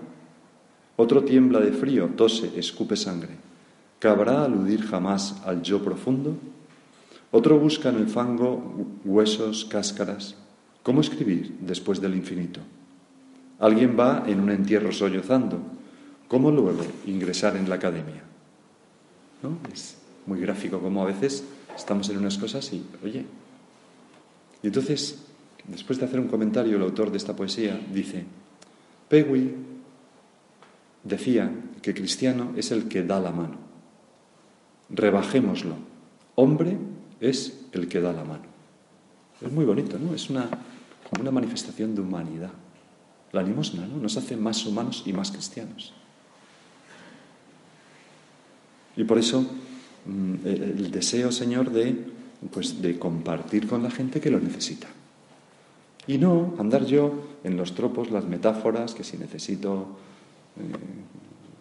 otro 0.96 1.24
tiembla 1.24 1.60
de 1.60 1.72
frío, 1.72 2.12
tose, 2.16 2.52
escupe 2.56 2.96
sangre. 2.96 3.36
¿Cabrá 3.98 4.44
aludir 4.44 4.84
jamás 4.86 5.42
al 5.46 5.64
yo 5.64 5.84
profundo? 5.84 6.36
Otro 7.36 7.58
busca 7.58 7.90
en 7.90 7.96
el 7.96 8.08
fango 8.08 8.62
huesos, 9.04 9.66
cáscaras. 9.66 10.36
¿Cómo 10.84 11.02
escribir 11.02 11.58
después 11.62 12.00
del 12.00 12.14
infinito? 12.14 12.60
Alguien 13.58 13.98
va 14.00 14.24
en 14.28 14.40
un 14.40 14.52
entierro 14.52 14.92
sollozando. 14.92 15.58
¿Cómo 16.28 16.52
luego 16.52 16.86
ingresar 17.08 17.58
en 17.58 17.68
la 17.68 17.76
academia? 17.76 18.22
¿No? 19.42 19.58
Es 19.74 19.98
muy 20.28 20.40
gráfico 20.42 20.80
como 20.80 21.02
a 21.02 21.08
veces 21.08 21.44
estamos 21.76 22.08
en 22.10 22.20
unas 22.20 22.38
cosas 22.38 22.72
y, 22.72 22.86
oye. 23.04 23.26
Y 24.62 24.68
entonces, 24.68 25.24
después 25.68 25.98
de 25.98 26.06
hacer 26.06 26.20
un 26.20 26.28
comentario, 26.28 26.78
el 26.78 26.84
autor 26.84 27.10
de 27.10 27.18
esta 27.18 27.36
poesía 27.36 27.82
dice, 27.92 28.26
Pegui 29.10 29.56
decía 31.04 31.52
que 31.82 31.96
cristiano 31.96 32.52
es 32.56 32.70
el 32.70 32.88
que 32.88 33.02
da 33.02 33.20
la 33.20 33.32
mano. 33.32 33.58
Rebajémoslo. 34.92 35.74
Hombre 36.36 36.93
es 37.24 37.66
el 37.72 37.88
que 37.88 38.02
da 38.02 38.12
la 38.12 38.24
mano. 38.24 38.44
Es 39.42 39.52
muy 39.52 39.66
bonito, 39.66 39.98
¿no? 39.98 40.14
Es 40.14 40.30
una, 40.30 40.50
una 41.20 41.32
manifestación 41.32 41.96
de 41.96 42.02
humanidad. 42.02 42.52
La 43.32 43.42
limosna, 43.42 43.88
¿no? 43.88 43.98
Nos 43.98 44.18
hace 44.18 44.36
más 44.36 44.66
humanos 44.66 45.04
y 45.06 45.14
más 45.14 45.32
cristianos. 45.32 45.94
Y 48.96 49.06
por 49.06 49.18
eso 49.18 49.42
mm, 50.06 50.36
el 50.46 50.92
deseo, 50.92 51.32
Señor, 51.32 51.72
de, 51.72 51.96
pues, 52.52 52.82
de 52.82 53.00
compartir 53.00 53.68
con 53.68 53.84
la 53.84 53.90
gente 53.90 54.20
que 54.20 54.30
lo 54.30 54.40
necesita. 54.40 54.88
Y 56.06 56.18
no 56.18 56.56
andar 56.60 56.86
yo 56.86 57.38
en 57.46 57.56
los 57.56 57.74
tropos, 57.74 58.12
las 58.12 58.26
metáforas, 58.26 58.94
que 58.94 59.06
si 59.06 59.18
necesito 59.18 59.96
eh, 60.58 60.74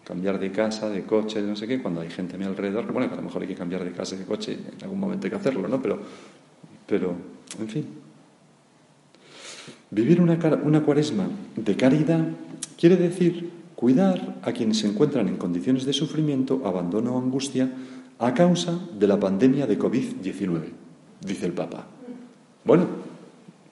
cambiar 0.03 0.39
de 0.39 0.51
casa, 0.51 0.89
de 0.89 1.03
coche, 1.03 1.41
no 1.41 1.55
sé 1.55 1.67
qué, 1.67 1.81
cuando 1.81 2.01
hay 2.01 2.09
gente 2.09 2.35
a 2.35 2.37
mi 2.37 2.45
alrededor, 2.45 2.91
bueno, 2.91 3.07
que 3.07 3.13
a 3.13 3.17
lo 3.17 3.23
mejor 3.23 3.41
hay 3.41 3.47
que 3.47 3.55
cambiar 3.55 3.83
de 3.83 3.91
casa 3.91 4.15
de 4.15 4.25
coche, 4.25 4.53
en 4.53 4.83
algún 4.83 4.99
momento 4.99 5.27
hay 5.27 5.31
que 5.31 5.37
hacerlo, 5.37 5.67
¿no? 5.67 5.81
Pero, 5.81 5.99
pero 6.85 7.15
en 7.59 7.67
fin. 7.67 7.85
Vivir 9.91 10.21
una, 10.21 10.37
una 10.63 10.81
cuaresma 10.83 11.27
de 11.55 11.75
caridad 11.75 12.25
quiere 12.77 12.97
decir 12.97 13.51
cuidar 13.75 14.39
a 14.41 14.51
quienes 14.51 14.79
se 14.79 14.87
encuentran 14.87 15.27
en 15.27 15.37
condiciones 15.37 15.85
de 15.85 15.93
sufrimiento, 15.93 16.61
abandono 16.65 17.15
o 17.15 17.19
angustia 17.19 17.71
a 18.19 18.33
causa 18.33 18.79
de 18.97 19.07
la 19.07 19.19
pandemia 19.19 19.67
de 19.67 19.77
COVID-19, 19.77 20.61
dice 21.21 21.45
el 21.45 21.53
Papa. 21.53 21.87
Bueno, 22.63 22.87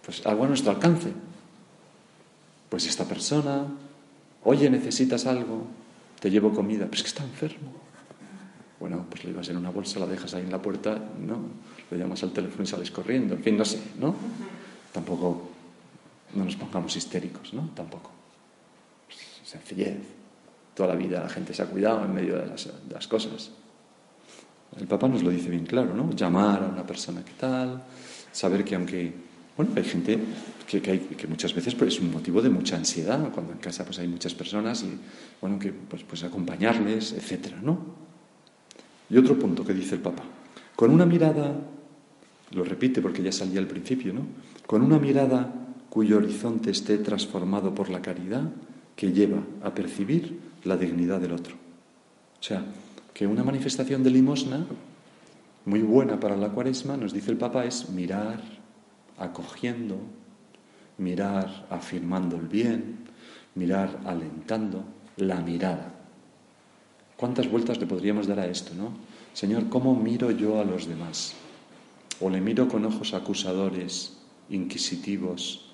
pues 0.05 0.25
algo 0.25 0.43
a 0.43 0.47
nuestro 0.47 0.71
alcance. 0.71 1.11
Pues 2.69 2.87
esta 2.87 3.05
persona 3.05 3.65
Oye, 4.43 4.69
necesitas 4.69 5.25
algo, 5.27 5.67
te 6.21 6.29
llevo 6.29 6.53
comida, 6.53 6.85
pero 6.85 6.97
es 6.97 7.01
que 7.01 7.07
está 7.07 7.23
enfermo. 7.23 7.73
Bueno, 8.79 9.07
pues 9.09 9.23
le 9.23 9.31
llevas 9.31 9.49
en 9.49 9.57
una 9.57 9.71
bolsa, 9.71 9.99
la 9.99 10.05
dejas 10.05 10.35
ahí 10.35 10.43
en 10.43 10.51
la 10.51 10.61
puerta, 10.61 10.95
¿no? 11.19 11.39
Le 11.89 11.97
llamas 11.97 12.21
al 12.21 12.31
teléfono 12.31 12.63
y 12.63 12.67
sales 12.67 12.91
corriendo. 12.91 13.33
En 13.33 13.43
fin, 13.43 13.57
no 13.57 13.65
sé, 13.65 13.81
¿no? 13.99 14.15
Tampoco 14.93 15.49
no 16.35 16.45
nos 16.45 16.55
pongamos 16.55 16.95
histéricos, 16.95 17.55
¿no? 17.55 17.71
Tampoco. 17.75 18.11
Sencillez. 19.43 19.97
Toda 20.75 20.89
la 20.89 20.95
vida 20.95 21.23
la 21.23 21.29
gente 21.29 21.55
se 21.55 21.63
ha 21.63 21.65
cuidado 21.65 22.05
en 22.05 22.13
medio 22.13 22.37
de 22.37 22.45
las, 22.45 22.65
de 22.65 22.93
las 22.93 23.07
cosas. 23.07 23.49
El 24.79 24.87
papá 24.87 25.07
nos 25.07 25.23
lo 25.23 25.31
dice 25.31 25.49
bien 25.49 25.65
claro, 25.65 25.95
¿no? 25.95 26.11
Llamar 26.11 26.63
a 26.63 26.67
una 26.67 26.85
persona 26.85 27.25
que 27.25 27.33
tal, 27.33 27.81
saber 28.31 28.63
que 28.63 28.75
aunque 28.75 29.13
bueno, 29.57 29.71
hay 29.75 29.83
gente 29.83 30.19
que, 30.67 30.81
que, 30.81 31.27
muchas 31.27 31.53
veces 31.53 31.75
pues, 31.75 31.95
es 31.95 31.99
un 31.99 32.11
motivo 32.11 32.41
de 32.41 32.49
mucha 32.49 32.77
ansiedad, 32.77 33.31
cuando 33.31 33.51
en 33.53 33.59
casa 33.59 33.85
pues, 33.85 33.99
hay 33.99 34.07
muchas 34.07 34.33
personas 34.33 34.83
y, 34.83 34.97
bueno, 35.41 35.59
que 35.59 35.71
pues, 35.71 36.03
pues 36.03 36.23
acompañarles, 36.23 37.11
etcétera, 37.13 37.59
¿no? 37.61 37.77
Y 39.09 39.17
otro 39.17 39.37
punto 39.37 39.65
que 39.65 39.73
dice 39.73 39.95
el 39.95 40.01
Papa, 40.01 40.23
con 40.75 40.91
una 40.91 41.05
mirada, 41.05 41.53
lo 42.51 42.63
repite 42.63 43.01
porque 43.01 43.21
ya 43.21 43.31
salía 43.31 43.59
al 43.59 43.67
principio, 43.67 44.13
¿no? 44.13 44.21
Con 44.65 44.81
una 44.81 44.99
mirada 44.99 45.53
cuyo 45.89 46.17
horizonte 46.17 46.71
esté 46.71 46.97
transformado 46.99 47.75
por 47.75 47.89
la 47.89 48.01
caridad 48.01 48.49
que 48.95 49.11
lleva 49.11 49.43
a 49.63 49.75
percibir 49.75 50.39
la 50.63 50.77
dignidad 50.77 51.19
del 51.19 51.33
otro. 51.33 51.55
O 51.55 52.43
sea, 52.43 52.63
que 53.13 53.27
una 53.27 53.43
manifestación 53.43 54.03
de 54.03 54.09
limosna 54.09 54.65
muy 55.65 55.81
buena 55.81 56.19
para 56.19 56.37
la 56.37 56.49
cuaresma, 56.49 56.95
nos 56.97 57.13
dice 57.13 57.31
el 57.31 57.37
Papa, 57.37 57.65
es 57.65 57.89
mirar 57.89 58.60
acogiendo, 59.21 59.97
mirar 60.97 61.67
afirmando 61.69 62.37
el 62.37 62.47
bien, 62.47 62.99
mirar 63.55 63.99
alentando, 64.05 64.83
la 65.17 65.41
mirada. 65.41 65.93
¿Cuántas 67.17 67.49
vueltas 67.49 67.79
le 67.79 67.85
podríamos 67.85 68.27
dar 68.27 68.39
a 68.39 68.47
esto, 68.47 68.73
no? 68.73 68.93
Señor, 69.33 69.69
¿cómo 69.69 69.95
miro 69.95 70.31
yo 70.31 70.59
a 70.59 70.65
los 70.65 70.87
demás? 70.87 71.33
O 72.19 72.29
le 72.29 72.41
miro 72.41 72.67
con 72.67 72.85
ojos 72.85 73.13
acusadores, 73.13 74.17
inquisitivos, 74.49 75.71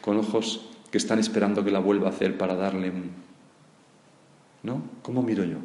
con 0.00 0.18
ojos 0.18 0.68
que 0.90 0.98
están 0.98 1.18
esperando 1.18 1.64
que 1.64 1.70
la 1.70 1.80
vuelva 1.80 2.08
a 2.08 2.10
hacer 2.10 2.38
para 2.38 2.54
darle 2.54 2.90
un... 2.90 3.10
¿No? 4.62 4.82
¿Cómo 5.02 5.22
miro 5.22 5.44
yo? 5.44 5.58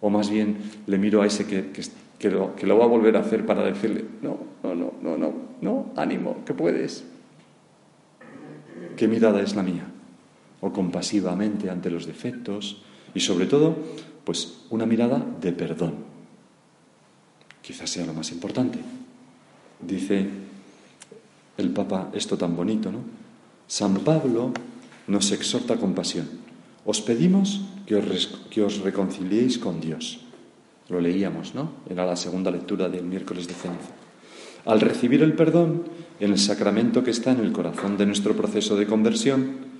O 0.00 0.08
más 0.08 0.30
bien 0.30 0.58
le 0.86 0.98
miro 0.98 1.20
a 1.20 1.26
ese 1.26 1.46
que, 1.46 1.70
que, 1.70 1.82
que 2.18 2.30
lo, 2.30 2.54
que 2.54 2.66
lo 2.66 2.78
va 2.78 2.84
a 2.84 2.88
volver 2.88 3.16
a 3.16 3.20
hacer 3.20 3.44
para 3.44 3.62
decirle, 3.62 4.04
no, 4.22 4.38
no, 4.62 4.74
no, 4.74 4.94
no, 5.02 5.16
no, 5.18 5.32
no, 5.60 5.92
ánimo, 5.96 6.44
que 6.44 6.54
puedes. 6.54 7.04
¿Qué 8.96 9.08
mirada 9.08 9.40
es 9.42 9.54
la 9.54 9.62
mía? 9.62 9.86
O 10.60 10.72
compasivamente 10.72 11.70
ante 11.70 11.90
los 11.90 12.06
defectos 12.06 12.82
y 13.14 13.20
sobre 13.20 13.46
todo, 13.46 13.76
pues 14.24 14.64
una 14.70 14.86
mirada 14.86 15.24
de 15.40 15.52
perdón. 15.52 15.94
Quizás 17.62 17.90
sea 17.90 18.06
lo 18.06 18.14
más 18.14 18.32
importante. 18.32 18.78
Dice 19.80 20.28
el 21.56 21.70
Papa 21.70 22.10
esto 22.12 22.36
tan 22.36 22.56
bonito, 22.56 22.90
¿no? 22.90 23.00
San 23.66 23.94
Pablo 24.00 24.52
nos 25.06 25.32
exhorta 25.32 25.76
con 25.76 25.94
pasión. 25.94 26.28
Os 26.84 27.00
pedimos 27.00 27.60
que 27.86 27.96
os, 27.96 28.26
que 28.50 28.62
os 28.62 28.80
reconciliéis 28.80 29.58
con 29.58 29.80
Dios 29.80 30.20
lo 30.90 31.00
leíamos, 31.00 31.54
¿no? 31.54 31.70
Era 31.88 32.04
la 32.04 32.16
segunda 32.16 32.50
lectura 32.50 32.88
del 32.88 33.04
miércoles 33.04 33.46
de 33.46 33.54
ceniza. 33.54 33.94
Al 34.64 34.80
recibir 34.80 35.22
el 35.22 35.32
perdón, 35.32 35.84
en 36.20 36.32
el 36.32 36.38
sacramento 36.38 37.02
que 37.02 37.10
está 37.10 37.32
en 37.32 37.40
el 37.40 37.52
corazón 37.52 37.96
de 37.96 38.06
nuestro 38.06 38.34
proceso 38.36 38.76
de 38.76 38.86
conversión, 38.86 39.70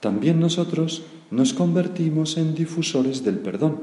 también 0.00 0.40
nosotros 0.40 1.04
nos 1.30 1.52
convertimos 1.52 2.36
en 2.36 2.54
difusores 2.54 3.24
del 3.24 3.38
perdón. 3.38 3.80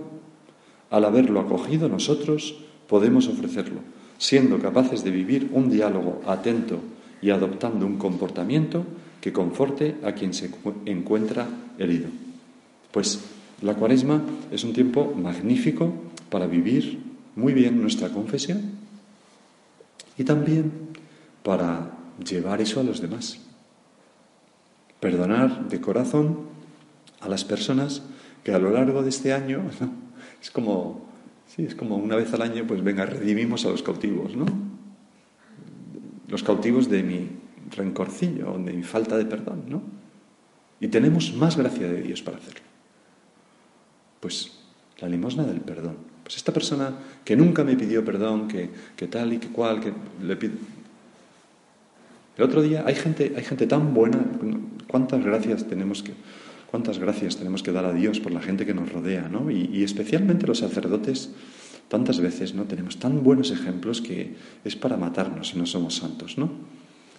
Al 0.90 1.06
haberlo 1.06 1.40
acogido 1.40 1.88
nosotros, 1.88 2.58
podemos 2.88 3.28
ofrecerlo, 3.28 3.82
siendo 4.18 4.60
capaces 4.60 5.04
de 5.04 5.12
vivir 5.12 5.50
un 5.54 5.70
diálogo 5.70 6.22
atento 6.26 6.80
y 7.22 7.30
adoptando 7.30 7.86
un 7.86 7.98
comportamiento 7.98 8.84
que 9.22 9.32
conforte 9.32 9.96
a 10.04 10.14
quien 10.14 10.34
se 10.34 10.50
encuentra 10.86 11.48
herido. 11.78 12.08
Pues 12.92 13.20
la 13.62 13.76
cuaresma 13.76 14.22
es 14.52 14.64
un 14.64 14.74
tiempo 14.74 15.14
magnífico 15.16 15.94
para 16.30 16.48
vivir 16.48 17.00
muy 17.36 17.54
bien 17.54 17.82
nuestra 17.82 18.10
confesión 18.10 18.80
y 20.20 20.26
también 20.26 20.90
para 21.44 21.98
llevar 22.22 22.60
eso 22.60 22.82
a 22.82 22.84
los 22.84 23.00
demás. 23.00 23.40
Perdonar 25.00 25.70
de 25.70 25.80
corazón 25.80 26.40
a 27.22 27.30
las 27.30 27.46
personas 27.46 28.04
que 28.44 28.52
a 28.52 28.60
lo 28.60 28.70
largo 28.70 29.02
de 29.02 29.10
este 29.10 29.32
año, 29.32 29.64
es 30.42 30.52
como, 30.52 31.08
sí, 31.48 31.64
es 31.64 31.74
como 31.74 31.96
una 31.96 32.18
vez 32.18 32.34
al 32.34 32.42
año, 32.42 32.68
pues 32.68 32.84
venga, 32.84 33.06
redimimos 33.06 33.66
a 33.66 33.70
los 33.70 33.82
cautivos, 33.82 34.36
¿no? 34.36 34.46
Los 36.28 36.44
cautivos 36.44 36.90
de 36.90 37.02
mi 37.02 37.30
rencorcillo, 37.72 38.58
de 38.58 38.74
mi 38.74 38.84
falta 38.84 39.18
de 39.18 39.24
perdón, 39.24 39.64
¿no? 39.70 39.82
Y 40.82 40.90
tenemos 40.90 41.34
más 41.34 41.56
gracia 41.56 41.88
de 41.88 42.02
Dios 42.02 42.22
para 42.22 42.38
hacerlo. 42.38 42.68
Pues 44.20 44.52
la 45.00 45.08
limosna 45.08 45.44
del 45.46 45.62
perdón. 45.62 46.09
Pues 46.30 46.38
esta 46.38 46.54
persona 46.54 46.94
que 47.26 47.36
nunca 47.36 47.64
me 47.64 47.76
pidió 47.76 48.06
perdón, 48.06 48.48
que, 48.48 48.70
que 48.96 49.08
tal 49.08 49.34
y 49.34 49.40
que 49.40 49.48
cual, 49.48 49.80
que 49.80 49.92
le 50.24 50.36
pide... 50.36 50.54
El 52.38 52.44
otro 52.44 52.62
día 52.62 52.84
hay 52.86 52.94
gente, 52.94 53.34
hay 53.36 53.44
gente 53.44 53.66
tan 53.66 53.96
buena, 53.96 54.24
cuántas 54.86 55.26
gracias 55.26 55.68
tenemos 55.68 56.04
que, 56.04 56.14
cuántas 56.70 57.00
gracias 57.00 57.38
tenemos 57.38 57.64
que 57.64 57.72
dar 57.72 57.84
a 57.86 57.94
Dios 57.94 58.20
por 58.20 58.32
la 58.32 58.44
gente 58.44 58.68
que 58.68 58.76
nos 58.76 58.94
rodea, 58.94 59.28
¿no? 59.28 59.50
Y, 59.50 59.84
especialmente 59.84 60.46
los 60.46 60.60
sacerdotes, 60.60 61.32
tantas 61.88 62.20
veces, 62.20 62.54
¿no? 62.54 62.66
Tenemos 62.66 63.00
tan 63.00 63.24
buenos 63.24 63.50
ejemplos 63.50 64.00
que 64.00 64.36
es 64.64 64.76
para 64.76 64.98
matarnos 64.98 65.48
si 65.48 65.58
no 65.58 65.66
somos 65.66 65.96
santos, 65.96 66.38
¿no? 66.38 66.52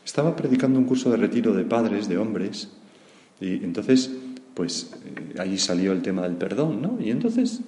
Estaba 0.05 0.37
predicando 0.37 0.79
un 0.79 0.85
curso 0.85 1.11
de 1.11 1.17
retiro 1.17 1.53
de 1.53 1.65
padres, 1.65 2.09
de 2.09 2.17
hombres, 2.17 2.69
y 3.41 3.55
entonces, 3.65 4.13
pues 4.55 4.93
eh, 5.05 5.41
ahí 5.41 5.59
salió 5.59 5.91
el 5.91 6.01
tema 6.01 6.23
del 6.23 6.37
perdón, 6.37 6.81
¿no? 6.81 6.97
Y 7.01 7.11
entonces 7.11 7.63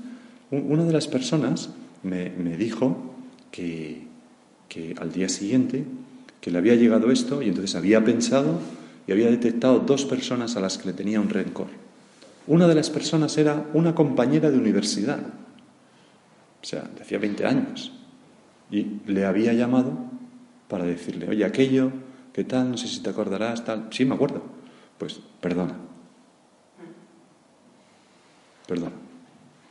una 0.53 0.85
de 0.85 0.93
las 0.93 1.09
personas 1.09 1.71
me, 2.03 2.31
dijo 2.57 2.97
que, 3.51 4.07
que 4.69 4.95
al 4.99 5.13
día 5.13 5.29
siguiente 5.29 5.85
que 6.41 6.51
le 6.51 6.59
había 6.59 6.75
llegado 6.75 7.11
esto 7.11 7.41
y 7.43 7.49
entonces 7.49 7.75
había 7.75 8.05
pensado 8.05 8.59
y 9.07 9.13
había 9.13 9.31
detectado 9.31 9.81
dos 9.81 10.05
personas 10.05 10.57
a 10.57 10.61
las 10.61 10.79
que 10.79 10.89
le 10.89 10.93
tenía 10.93 11.21
un 11.21 11.29
rencor. 11.29 11.69
Una 12.47 12.67
de 12.67 12.75
las 12.75 12.91
personas 12.91 13.39
era 13.39 13.67
una 13.73 13.95
compañera 13.95 14.51
de 14.51 14.59
universidad, 14.59 15.21
o 15.21 16.65
sea, 16.65 16.83
de 16.83 17.03
hacía 17.03 17.19
20 17.19 17.47
años, 17.47 17.93
y 18.71 19.01
le 19.07 19.25
había 19.25 19.53
llamado 19.53 19.97
para 20.69 20.85
decirle, 20.85 21.29
oye, 21.29 21.45
aquello, 21.45 21.93
¿qué 22.33 22.45
tal? 22.45 22.71
No 22.71 22.77
sé 22.77 22.89
si 22.89 23.01
te 23.01 23.11
acordarás, 23.11 23.65
tal. 23.65 23.89
Sí, 23.91 24.05
me 24.05 24.15
acuerdo. 24.15 24.43
Pues 24.99 25.21
perdona. 25.41 25.77
Perdona. 28.67 29.12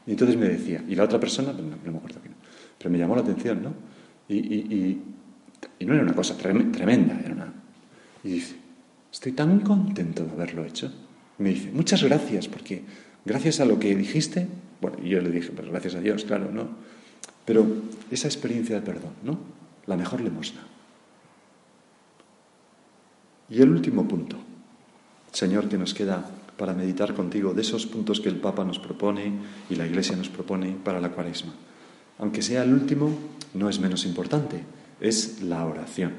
Y 0.06 0.12
entonces 0.12 0.38
me 0.38 0.50
decía, 0.50 0.84
y 0.88 0.96
la 0.96 1.04
otra 1.04 1.20
persona, 1.20 1.54
no, 1.54 1.62
me 1.64 1.98
acuerdo 1.98 2.20
quién, 2.22 2.34
pero 2.78 2.90
me 2.90 2.98
llamó 2.98 3.16
la 3.16 3.22
atención, 3.22 3.62
¿no? 3.62 3.74
Y, 4.28 4.98
no 5.82 5.94
era 5.94 6.04
una 6.04 6.14
cosa 6.14 6.36
tremenda, 6.38 7.20
era 7.24 7.34
una... 7.34 7.54
Y 8.24 8.30
dice, 8.30 8.56
estoy 9.12 9.34
tan 9.34 9.60
contento 9.60 10.26
de 10.26 10.32
haberlo 10.32 10.66
hecho. 10.66 10.92
me 11.38 11.50
dice, 11.50 11.72
muchas 11.72 12.04
gracias, 12.04 12.48
porque 12.48 12.84
gracias 13.26 13.60
a 13.60 13.66
lo 13.66 13.78
que 13.78 13.96
dijiste, 13.96 14.48
bueno, 14.80 14.98
yo 15.04 15.22
le 15.22 15.30
dije, 15.30 15.52
pues 15.52 15.70
gracias 15.70 15.96
a 15.96 16.00
Dios, 16.00 16.26
claro, 16.26 16.52
¿no? 16.52 16.70
Pero 17.46 17.68
esa 18.10 18.28
experiencia 18.28 18.76
de 18.76 18.82
perdón, 18.82 19.14
¿no? 19.24 19.40
La 19.86 19.98
mejor 19.98 20.22
limosna. 20.22 20.62
Y 23.50 23.62
el 23.62 23.70
último 23.70 24.08
punto, 24.08 24.38
Señor, 25.32 25.68
que 25.68 25.78
nos 25.78 25.94
queda 25.94 26.30
para 26.62 26.76
meditar 26.76 27.16
contigo 27.16 27.56
de 27.56 27.64
esos 27.64 27.88
puntos 27.88 28.22
que 28.22 28.30
el 28.30 28.36
Papa 28.36 28.64
nos 28.64 28.78
propone 28.78 29.34
y 29.68 29.74
la 29.74 29.88
Iglesia 29.88 30.16
nos 30.16 30.30
propone 30.30 30.78
para 30.84 31.02
la 31.02 31.10
cuaresma. 31.10 31.56
Aunque 32.20 32.44
sea 32.44 32.62
el 32.62 32.72
último, 32.72 33.10
no 33.56 33.68
es 33.68 33.80
menos 33.80 34.06
importante, 34.06 34.64
es 35.00 35.42
la 35.42 35.66
oración. 35.66 36.14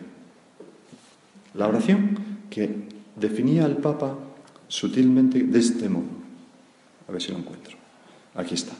La 1.54 1.68
oración 1.68 2.18
que 2.50 2.88
definía 3.14 3.66
el 3.66 3.76
Papa 3.76 4.18
sutilmente 4.66 5.44
de 5.44 5.60
este 5.60 5.88
modo. 5.88 6.10
A 7.06 7.12
ver 7.12 7.22
si 7.22 7.30
lo 7.30 7.38
encuentro. 7.38 7.76
Aquí 8.34 8.54
está. 8.54 8.72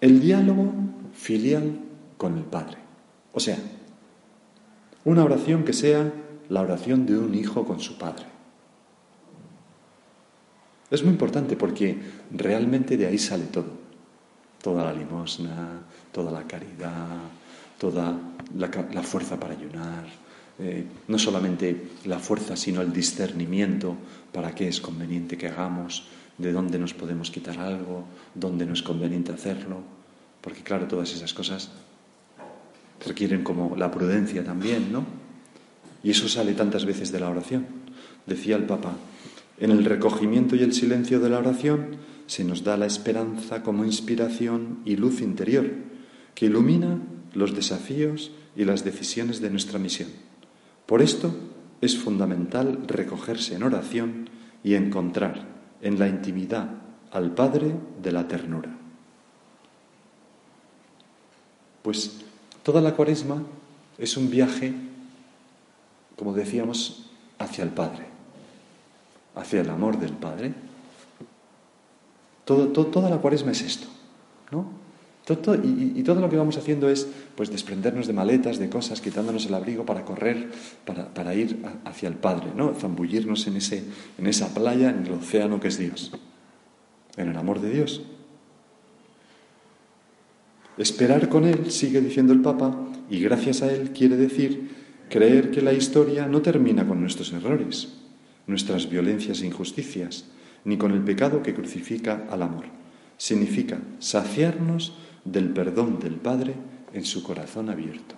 El 0.00 0.20
diálogo 0.20 0.72
filial 1.14 1.80
con 2.16 2.38
el 2.38 2.44
Padre. 2.44 2.76
O 3.32 3.40
sea, 3.40 3.58
una 5.04 5.24
oración 5.24 5.64
que 5.64 5.72
sea 5.72 6.12
la 6.48 6.60
oración 6.60 7.06
de 7.06 7.18
un 7.18 7.34
hijo 7.34 7.64
con 7.64 7.80
su 7.80 7.98
Padre. 7.98 8.37
Es 10.90 11.02
muy 11.02 11.12
importante 11.12 11.56
porque 11.56 11.98
realmente 12.30 12.96
de 12.96 13.06
ahí 13.06 13.18
sale 13.18 13.44
todo. 13.44 13.88
Toda 14.62 14.84
la 14.84 14.92
limosna, 14.92 15.82
toda 16.12 16.32
la 16.32 16.44
caridad, 16.44 17.18
toda 17.78 18.16
la, 18.56 19.02
fuerza 19.02 19.38
para 19.38 19.54
ayunar, 19.54 20.04
eh, 20.58 20.84
no 21.06 21.18
solamente 21.18 21.90
la 22.06 22.18
fuerza, 22.18 22.56
sino 22.56 22.82
el 22.82 22.92
discernimiento 22.92 23.96
para 24.32 24.54
qué 24.54 24.66
es 24.66 24.80
conveniente 24.80 25.38
que 25.38 25.46
hagamos, 25.46 26.08
de 26.38 26.52
dónde 26.52 26.78
nos 26.78 26.94
podemos 26.94 27.30
quitar 27.30 27.58
algo, 27.58 28.04
dónde 28.34 28.66
no 28.66 28.72
es 28.72 28.82
conveniente 28.82 29.32
hacerlo, 29.32 29.80
porque 30.40 30.62
claro, 30.62 30.86
todas 30.86 31.12
esas 31.12 31.32
cosas 31.34 31.70
requieren 33.06 33.44
como 33.44 33.76
la 33.76 33.90
prudencia 33.90 34.44
también, 34.44 34.92
¿no? 34.92 35.04
Y 36.02 36.10
eso 36.10 36.28
sale 36.28 36.54
tantas 36.54 36.84
veces 36.84 37.12
de 37.12 37.20
la 37.20 37.28
oración. 37.28 37.66
Decía 38.26 38.56
el 38.56 38.64
Papa, 38.64 38.92
en 39.60 39.70
el 39.70 39.84
recogimiento 39.84 40.56
y 40.56 40.62
el 40.62 40.72
silencio 40.72 41.20
de 41.20 41.30
la 41.30 41.38
oración 41.38 41.96
se 42.26 42.44
nos 42.44 42.62
da 42.62 42.76
la 42.76 42.86
esperanza 42.86 43.62
como 43.62 43.84
inspiración 43.84 44.80
y 44.84 44.96
luz 44.96 45.20
interior 45.20 45.70
que 46.34 46.46
ilumina 46.46 47.00
los 47.34 47.54
desafíos 47.54 48.30
y 48.54 48.64
las 48.64 48.84
decisiones 48.84 49.40
de 49.40 49.50
nuestra 49.50 49.78
misión. 49.78 50.10
Por 50.86 51.02
esto 51.02 51.34
es 51.80 51.96
fundamental 51.96 52.80
recogerse 52.86 53.54
en 53.54 53.62
oración 53.62 54.30
y 54.62 54.74
encontrar 54.74 55.46
en 55.80 55.98
la 55.98 56.08
intimidad 56.08 56.70
al 57.10 57.34
Padre 57.34 57.74
de 58.02 58.12
la 58.12 58.28
ternura. 58.28 58.76
Pues 61.82 62.20
toda 62.62 62.80
la 62.80 62.94
cuaresma 62.94 63.42
es 63.96 64.16
un 64.16 64.30
viaje, 64.30 64.74
como 66.16 66.34
decíamos, 66.34 67.10
hacia 67.38 67.64
el 67.64 67.70
Padre, 67.70 68.17
hacia 69.38 69.60
el 69.60 69.70
amor 69.70 69.98
del 69.98 70.12
Padre. 70.12 70.54
toda 72.44 73.10
la 73.10 73.18
cuaresma 73.18 73.52
es 73.52 73.62
esto, 73.62 73.88
¿no? 74.50 74.88
y, 75.62 76.02
todo 76.04 76.20
lo 76.20 76.30
que 76.30 76.36
vamos 76.36 76.56
haciendo 76.56 76.88
es 76.88 77.06
pues 77.36 77.50
desprendernos 77.50 78.06
de 78.06 78.12
maletas, 78.12 78.58
de 78.58 78.70
cosas, 78.70 79.00
quitándonos 79.00 79.44
el 79.46 79.54
abrigo 79.54 79.84
para 79.84 80.04
correr, 80.04 80.50
para, 80.84 81.34
ir 81.34 81.62
hacia 81.84 82.08
el 82.08 82.14
Padre, 82.14 82.52
¿no? 82.56 82.74
Zambullirnos 82.74 83.46
en, 83.46 83.56
ese, 83.56 83.84
en 84.16 84.26
esa 84.26 84.54
playa, 84.54 84.90
en 84.90 85.06
el 85.06 85.12
océano 85.12 85.60
que 85.60 85.68
es 85.68 85.78
Dios, 85.78 86.12
en 87.16 87.28
el 87.28 87.36
amor 87.36 87.60
de 87.60 87.70
Dios. 87.70 88.02
Esperar 90.78 91.28
con 91.28 91.44
Él, 91.44 91.70
sigue 91.70 92.00
diciendo 92.00 92.32
el 92.32 92.40
Papa, 92.40 92.76
y 93.10 93.20
gracias 93.20 93.62
a 93.62 93.70
Él 93.70 93.90
quiere 93.90 94.16
decir 94.16 94.76
creer 95.10 95.50
que 95.50 95.60
la 95.60 95.72
historia 95.72 96.26
no 96.26 96.40
termina 96.40 96.86
con 96.86 97.00
nuestros 97.00 97.32
errores, 97.32 97.94
nuestras 98.48 98.88
violencias 98.90 99.42
e 99.42 99.46
injusticias, 99.46 100.24
ni 100.64 100.76
con 100.76 100.90
el 100.90 101.04
pecado 101.04 101.42
que 101.42 101.54
crucifica 101.54 102.26
al 102.30 102.42
amor. 102.42 102.64
Significa 103.16 103.78
saciarnos 104.00 104.94
del 105.24 105.50
perdón 105.50 106.00
del 106.00 106.14
Padre 106.14 106.54
en 106.92 107.04
su 107.04 107.22
corazón 107.22 107.68
abierto. 107.68 108.16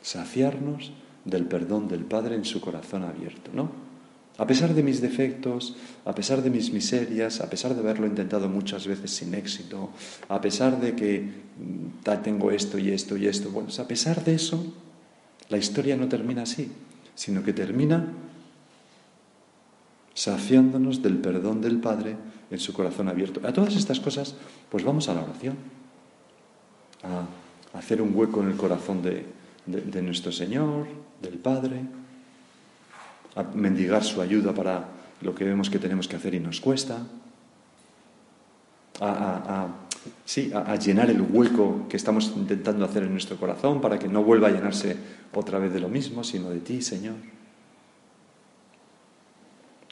Saciarnos 0.00 0.92
del 1.24 1.44
perdón 1.46 1.86
del 1.86 2.04
Padre 2.04 2.34
en 2.34 2.44
su 2.44 2.60
corazón 2.60 3.04
abierto, 3.04 3.50
¿no? 3.54 3.70
A 4.38 4.46
pesar 4.46 4.74
de 4.74 4.82
mis 4.82 5.02
defectos, 5.02 5.76
a 6.06 6.14
pesar 6.14 6.42
de 6.42 6.48
mis 6.48 6.72
miserias, 6.72 7.40
a 7.40 7.50
pesar 7.50 7.74
de 7.74 7.80
haberlo 7.80 8.06
intentado 8.06 8.48
muchas 8.48 8.86
veces 8.86 9.10
sin 9.10 9.34
éxito, 9.34 9.90
a 10.28 10.40
pesar 10.40 10.80
de 10.80 10.96
que 10.96 11.20
mm, 11.20 12.22
tengo 12.22 12.50
esto 12.50 12.78
y 12.78 12.90
esto 12.90 13.16
y 13.18 13.26
esto, 13.26 13.50
bueno, 13.50 13.68
a 13.78 13.86
pesar 13.86 14.24
de 14.24 14.34
eso, 14.34 14.72
la 15.50 15.58
historia 15.58 15.96
no 15.96 16.08
termina 16.08 16.42
así, 16.42 16.72
sino 17.14 17.42
que 17.42 17.52
termina 17.52 18.06
saciándonos 20.14 21.02
del 21.02 21.18
perdón 21.18 21.60
del 21.60 21.78
Padre 21.78 22.16
en 22.50 22.58
su 22.58 22.72
corazón 22.72 23.08
abierto. 23.08 23.40
A 23.46 23.52
todas 23.52 23.74
estas 23.76 24.00
cosas, 24.00 24.34
pues 24.70 24.84
vamos 24.84 25.08
a 25.08 25.14
la 25.14 25.22
oración, 25.22 25.56
a 27.02 27.78
hacer 27.78 28.02
un 28.02 28.14
hueco 28.14 28.42
en 28.42 28.50
el 28.50 28.56
corazón 28.56 29.02
de, 29.02 29.26
nuestro 30.02 30.32
Señor, 30.32 30.86
del 31.20 31.38
Padre, 31.38 31.80
a 33.34 33.42
mendigar 33.42 34.04
su 34.04 34.20
ayuda 34.20 34.52
para 34.52 34.88
lo 35.22 35.34
que 35.34 35.44
vemos 35.44 35.70
que 35.70 35.78
tenemos 35.78 36.08
que 36.08 36.16
hacer 36.16 36.34
y 36.34 36.40
nos 36.40 36.60
cuesta, 36.60 37.06
sí, 40.24 40.50
a, 40.54 40.76
llenar 40.76 41.10
el 41.10 41.20
hueco 41.20 41.86
que 41.88 41.96
estamos 41.96 42.32
intentando 42.36 42.84
hacer 42.84 43.04
en 43.04 43.12
nuestro 43.12 43.36
corazón 43.36 43.80
para 43.80 43.98
que 43.98 44.08
no 44.08 44.22
vuelva 44.22 44.48
a 44.48 44.50
llenarse 44.50 44.96
otra 45.34 45.58
vez 45.58 45.72
de 45.72 45.80
lo 45.80 45.88
mismo, 45.88 46.24
sino 46.24 46.50
de 46.50 46.60
ti, 46.60 46.82
Señor. 46.82 47.16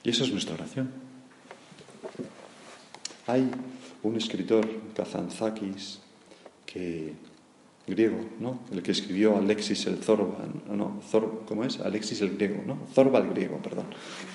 Y 0.03 0.11
eso 0.11 0.25
es 0.25 0.33
nuestra 0.33 0.55
oración. 0.55 0.91
Hay 3.27 3.51
un 4.03 4.17
escritor, 4.17 4.67
Kazantzakis, 4.95 6.01
que 6.67 7.13
griego, 7.87 8.19
¿no? 8.39 8.61
El 8.73 8.83
que 8.83 8.93
escribió 8.93 9.37
Alexis 9.37 9.87
el 9.87 9.99
Zorba, 9.99 10.39
no, 10.71 11.01
¿cómo 11.47 11.65
es? 11.65 11.81
Alexis 11.81 12.23
el 12.23 12.37
griego, 12.37 12.63
¿no? 12.67 12.79
Zorba 12.95 13.19
el 13.19 13.29
griego, 13.31 13.59
perdón, 13.59 13.87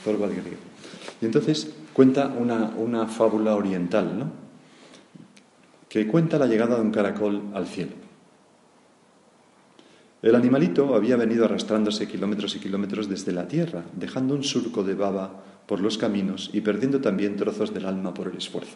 Zorba 0.03 0.27
el 0.27 0.33
griego. 0.33 0.57
Y 1.21 1.25
entonces 1.25 1.73
cuenta 1.93 2.27
una, 2.27 2.73
una 2.77 3.07
fábula 3.07 3.55
oriental, 3.55 4.19
¿no? 4.19 4.44
Que 5.95 6.08
cuenta 6.08 6.38
la 6.38 6.45
llegada 6.45 6.75
de 6.75 6.81
un 6.81 6.91
caracol 6.91 7.41
al 7.53 7.67
cielo. 7.67 7.93
El 10.21 10.36
animalito 10.36 10.93
había 10.93 11.15
venido 11.15 11.45
arrastrándose 11.45 12.05
kilómetros 12.05 12.53
y 12.58 12.60
kilómetros 12.60 13.08
desde 13.08 13.31
la 13.31 13.47
tierra, 13.47 13.86
dejando 13.93 14.36
un 14.36 14.43
surco 14.43 14.84
de 14.84 14.93
baba 14.93 15.41
por 15.65 15.79
los 15.79 15.97
caminos 15.97 16.49
y 16.51 16.60
perdiendo 16.60 16.99
también 16.99 17.38
trozos 17.38 17.73
del 17.73 17.86
alma 17.86 18.13
por 18.13 18.27
el 18.27 18.36
esfuerzo. 18.36 18.75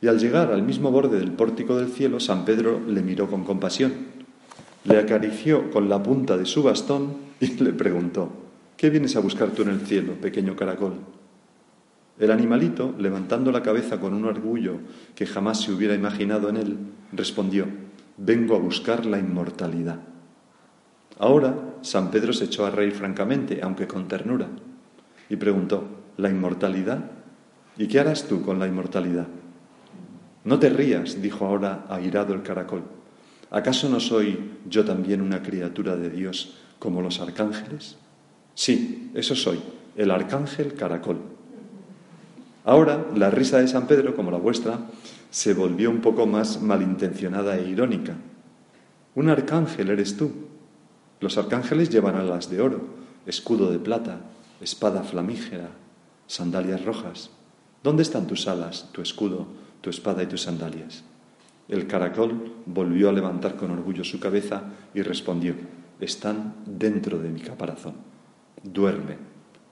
Y 0.00 0.06
al 0.06 0.20
llegar 0.20 0.52
al 0.52 0.62
mismo 0.62 0.92
borde 0.92 1.18
del 1.18 1.32
pórtico 1.32 1.76
del 1.76 1.88
cielo, 1.88 2.20
San 2.20 2.44
Pedro 2.44 2.80
le 2.86 3.02
miró 3.02 3.28
con 3.28 3.42
compasión, 3.42 3.92
le 4.84 5.00
acarició 5.00 5.72
con 5.72 5.88
la 5.88 6.00
punta 6.00 6.36
de 6.36 6.46
su 6.46 6.62
bastón 6.62 7.16
y 7.40 7.48
le 7.60 7.72
preguntó, 7.72 8.30
¿qué 8.76 8.88
vienes 8.88 9.16
a 9.16 9.20
buscar 9.20 9.50
tú 9.50 9.62
en 9.62 9.70
el 9.70 9.80
cielo, 9.80 10.12
pequeño 10.12 10.54
caracol? 10.54 10.92
El 12.18 12.30
animalito, 12.30 12.94
levantando 12.98 13.52
la 13.52 13.62
cabeza 13.62 14.00
con 14.00 14.14
un 14.14 14.24
orgullo 14.24 14.78
que 15.14 15.26
jamás 15.26 15.60
se 15.60 15.72
hubiera 15.72 15.94
imaginado 15.94 16.48
en 16.48 16.56
él, 16.56 16.76
respondió, 17.12 17.66
vengo 18.16 18.56
a 18.56 18.58
buscar 18.58 19.04
la 19.04 19.18
inmortalidad. 19.18 20.00
Ahora 21.18 21.76
San 21.82 22.10
Pedro 22.10 22.32
se 22.32 22.44
echó 22.44 22.64
a 22.64 22.70
reír 22.70 22.92
francamente, 22.92 23.60
aunque 23.62 23.86
con 23.86 24.08
ternura, 24.08 24.48
y 25.28 25.36
preguntó, 25.36 25.84
¿la 26.16 26.30
inmortalidad? 26.30 27.10
¿Y 27.76 27.88
qué 27.88 28.00
harás 28.00 28.26
tú 28.26 28.42
con 28.42 28.58
la 28.58 28.66
inmortalidad? 28.66 29.26
No 30.44 30.58
te 30.58 30.70
rías, 30.70 31.20
dijo 31.20 31.44
ahora 31.44 31.84
airado 31.88 32.32
el 32.32 32.42
caracol. 32.42 32.84
¿Acaso 33.50 33.88
no 33.88 34.00
soy 34.00 34.52
yo 34.68 34.84
también 34.84 35.20
una 35.20 35.42
criatura 35.42 35.96
de 35.96 36.10
Dios 36.10 36.58
como 36.78 37.02
los 37.02 37.20
arcángeles? 37.20 37.98
Sí, 38.54 39.10
eso 39.14 39.34
soy, 39.34 39.60
el 39.96 40.10
arcángel 40.10 40.74
caracol. 40.74 41.35
Ahora 42.66 43.06
la 43.14 43.30
risa 43.30 43.58
de 43.58 43.68
San 43.68 43.86
Pedro, 43.86 44.14
como 44.14 44.30
la 44.30 44.38
vuestra, 44.38 44.80
se 45.30 45.54
volvió 45.54 45.88
un 45.88 46.00
poco 46.00 46.26
más 46.26 46.60
malintencionada 46.60 47.56
e 47.56 47.70
irónica. 47.70 48.16
Un 49.14 49.30
arcángel 49.30 49.88
eres 49.88 50.16
tú. 50.16 50.32
Los 51.20 51.38
arcángeles 51.38 51.88
llevan 51.88 52.16
alas 52.16 52.50
de 52.50 52.60
oro, 52.60 52.80
escudo 53.24 53.70
de 53.70 53.78
plata, 53.78 54.20
espada 54.60 55.04
flamígera, 55.04 55.70
sandalias 56.26 56.84
rojas. 56.84 57.30
¿Dónde 57.82 58.02
están 58.02 58.26
tus 58.26 58.48
alas, 58.48 58.90
tu 58.92 59.00
escudo, 59.00 59.46
tu 59.80 59.90
espada 59.90 60.24
y 60.24 60.26
tus 60.26 60.42
sandalias. 60.42 61.04
El 61.68 61.86
caracol 61.86 62.52
volvió 62.66 63.08
a 63.08 63.12
levantar 63.12 63.54
con 63.54 63.70
orgullo 63.70 64.02
su 64.02 64.18
cabeza 64.18 64.64
y 64.92 65.02
respondió, 65.02 65.54
están 66.00 66.54
dentro 66.66 67.20
de 67.20 67.28
mi 67.28 67.38
caparazón. 67.38 67.94
Duerme, 68.64 69.16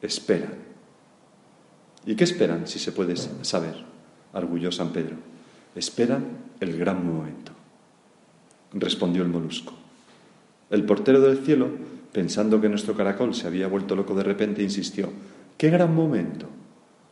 espera. 0.01 0.53
¿Y 2.07 2.17
qué 2.17 2.25
esperan, 2.25 2.67
si 2.67 2.79
se 2.79 2.93
puede 2.93 3.17
saber? 3.17 3.77
arguyó 4.33 4.73
San 4.73 4.93
Pedro. 4.93 5.17
Esperan 5.75 6.25
el 6.61 6.77
gran 6.77 7.07
momento. 7.07 7.53
Respondió 8.73 9.23
el 9.23 9.29
molusco. 9.29 9.73
El 10.71 10.85
portero 10.85 11.21
del 11.21 11.39
cielo, 11.39 11.71
pensando 12.13 12.61
que 12.61 12.69
nuestro 12.69 12.97
caracol 12.97 13.35
se 13.35 13.47
había 13.47 13.69
vuelto 13.69 13.95
loco 13.95 14.15
de 14.15 14.25
repente, 14.25 14.63
insistió, 14.63 15.11
¿qué 15.57 15.71
gran 15.71 15.95
momento? 15.95 16.49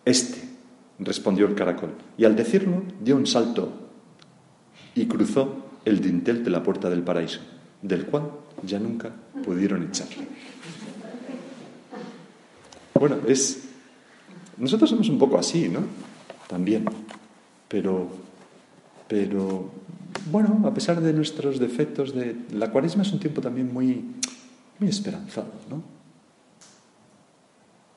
Este 0.05 0.53
respondió 0.99 1.47
el 1.47 1.55
caracol, 1.55 1.91
y 2.17 2.25
al 2.25 2.37
decirlo 2.37 2.83
dio 3.03 3.17
un 3.17 3.27
salto 3.27 3.73
y 4.95 5.07
cruzó 5.07 5.67
el 5.85 6.01
dintel 6.01 6.45
de 6.45 6.51
la 6.51 6.63
puerta 6.63 6.91
del 6.91 7.03
paraíso, 7.03 7.41
del 7.81 8.07
cual 8.07 8.31
ya 8.63 8.79
nunca 8.79 9.11
pudieron 9.45 9.83
echarle. 9.83 10.29
Bueno, 12.95 13.19
es. 13.27 13.69
Nosotros 14.62 14.88
somos 14.90 15.09
un 15.09 15.18
poco 15.18 15.38
así, 15.38 15.68
¿no? 15.68 15.81
También. 16.46 16.85
Pero. 17.66 18.07
Pero. 19.09 19.70
Bueno, 20.31 20.62
a 20.64 20.72
pesar 20.72 21.01
de 21.01 21.12
nuestros 21.12 21.59
defectos, 21.59 22.14
de, 22.14 22.37
la 22.53 22.70
cuaresma 22.70 23.03
es 23.03 23.12
un 23.12 23.18
tiempo 23.18 23.40
también 23.40 23.75
muy, 23.75 24.05
muy 24.79 24.88
esperanzado, 24.88 25.51
¿no? 25.68 25.83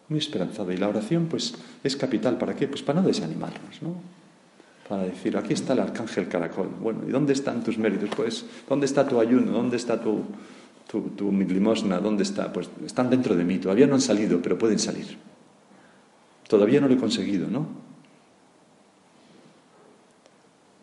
muy 0.09 0.19
esperanzado. 0.19 0.71
Y 0.71 0.77
la 0.77 0.89
oración, 0.89 1.27
pues, 1.27 1.53
es 1.83 1.95
capital. 1.95 2.39
¿Para 2.39 2.55
qué? 2.55 2.67
Pues 2.67 2.81
para 2.81 3.01
no 3.01 3.07
desanimarnos, 3.07 3.81
¿no? 3.83 3.95
Para 4.89 5.03
decir, 5.03 5.37
aquí 5.37 5.53
está 5.53 5.73
el 5.73 5.79
arcángel 5.79 6.27
caracol. 6.27 6.69
Bueno, 6.81 7.01
¿y 7.07 7.11
dónde 7.11 7.33
están 7.33 7.63
tus 7.63 7.77
méritos? 7.77 8.09
Pues, 8.15 8.45
¿dónde 8.67 8.87
está 8.87 9.07
tu 9.07 9.19
ayuno? 9.19 9.51
¿Dónde 9.51 9.77
está 9.77 10.01
tu, 10.01 10.21
tu, 10.89 11.01
tu 11.09 11.31
limosna? 11.31 11.99
¿Dónde 11.99 12.23
está? 12.23 12.51
Pues 12.51 12.69
están 12.83 13.11
dentro 13.11 13.35
de 13.35 13.43
mí. 13.43 13.59
Todavía 13.59 13.85
no 13.85 13.93
han 13.93 14.01
salido, 14.01 14.41
pero 14.41 14.57
pueden 14.57 14.79
salir. 14.79 15.17
Todavía 16.47 16.81
no 16.81 16.87
lo 16.87 16.93
he 16.93 16.97
conseguido, 16.97 17.47
¿no? 17.47 17.85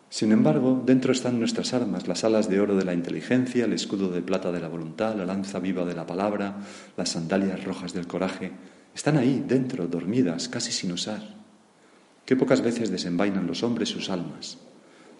Sin 0.09 0.31
embargo, 0.31 0.83
dentro 0.85 1.11
están 1.11 1.39
nuestras 1.39 1.73
armas, 1.73 2.07
las 2.07 2.23
alas 2.23 2.47
de 2.47 2.59
oro 2.59 2.75
de 2.75 2.85
la 2.85 2.93
inteligencia, 2.93 3.65
el 3.65 3.73
escudo 3.73 4.11
de 4.11 4.21
plata 4.21 4.51
de 4.51 4.59
la 4.59 4.67
voluntad, 4.67 5.15
la 5.15 5.25
lanza 5.25 5.57
viva 5.59 5.85
de 5.85 5.95
la 5.95 6.05
palabra, 6.05 6.57
las 6.95 7.09
sandalias 7.09 7.63
rojas 7.63 7.93
del 7.93 8.05
coraje, 8.05 8.51
están 8.93 9.17
ahí, 9.17 9.43
dentro, 9.47 9.87
dormidas, 9.87 10.49
casi 10.49 10.71
sin 10.71 10.91
usar. 10.91 11.21
Qué 12.25 12.35
pocas 12.35 12.61
veces 12.61 12.91
desenvainan 12.91 13.47
los 13.47 13.63
hombres 13.63 13.89
sus 13.89 14.11
almas. 14.11 14.59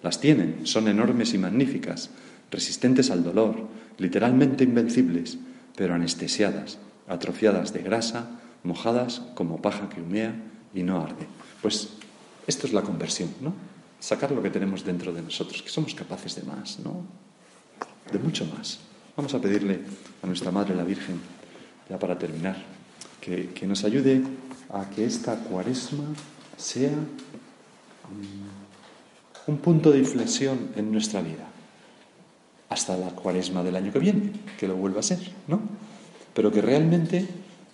Las 0.04 0.20
tienen, 0.20 0.68
son 0.68 0.88
enormes 0.88 1.34
y 1.34 1.40
magníficas, 1.40 2.12
resistentes 2.52 3.10
al 3.10 3.24
dolor, 3.24 3.68
literalmente 3.98 4.64
invencibles, 4.64 5.40
pero 5.76 5.96
anestesiadas, 5.96 6.78
atrofiadas 7.08 7.74
de 7.74 7.82
grasa, 7.82 8.40
mojadas 8.64 9.22
como 9.36 9.62
paja 9.62 9.90
que 9.90 10.02
humea 10.02 10.34
y 10.74 10.84
no 10.84 11.02
arde. 11.02 11.28
Pues 11.62 11.90
esto 12.48 12.68
es 12.68 12.74
la 12.74 12.82
conversión, 12.82 13.30
¿no? 13.42 13.54
Sacar 14.00 14.32
lo 14.32 14.42
que 14.42 14.50
tenemos 14.50 14.84
dentro 14.84 15.14
de 15.14 15.22
nosotros, 15.22 15.62
que 15.62 15.70
somos 15.70 15.96
capaces 15.96 16.36
de 16.36 16.44
más, 16.44 16.80
¿no? 16.80 17.06
De 18.12 18.20
mucho 18.20 18.46
más. 18.46 18.80
Vamos 19.16 19.34
a 19.34 19.40
pedirle 19.40 19.80
a 20.22 20.28
nuestra 20.28 20.52
Madre 20.52 20.76
la 20.76 20.84
Virgen, 20.84 21.22
ya 21.90 21.98
para 22.00 22.18
terminar, 22.18 22.58
que, 23.22 23.68
nos 23.68 23.86
ayude 23.86 24.22
a 24.70 24.90
que 24.90 25.06
esta 25.06 25.38
cuaresma 25.38 26.04
sea 26.58 26.92
mm, 26.92 27.04
un 29.48 29.58
punto 29.58 29.92
de 29.92 30.00
inflexión 30.00 30.72
en 30.76 30.92
nuestra 30.92 31.22
vida. 31.22 31.48
Hasta 32.70 32.98
la 32.98 33.10
cuaresma 33.10 33.64
del 33.64 33.76
año 33.76 33.94
que 33.94 34.00
viene, 34.00 34.32
que 34.60 34.68
lo 34.68 34.76
vuelva 34.76 35.00
a 35.00 35.04
ser, 35.04 35.20
¿no? 35.48 35.62
Pero 36.34 36.52
que 36.52 36.62
realmente 36.62 37.28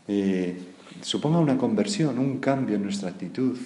eh, 0.07 0.68
suponga 1.01 1.39
una 1.39 1.57
conversión, 1.57 2.19
un 2.19 2.39
cambio 2.39 2.75
en 2.75 2.83
nuestra 2.83 3.09
actitud, 3.09 3.57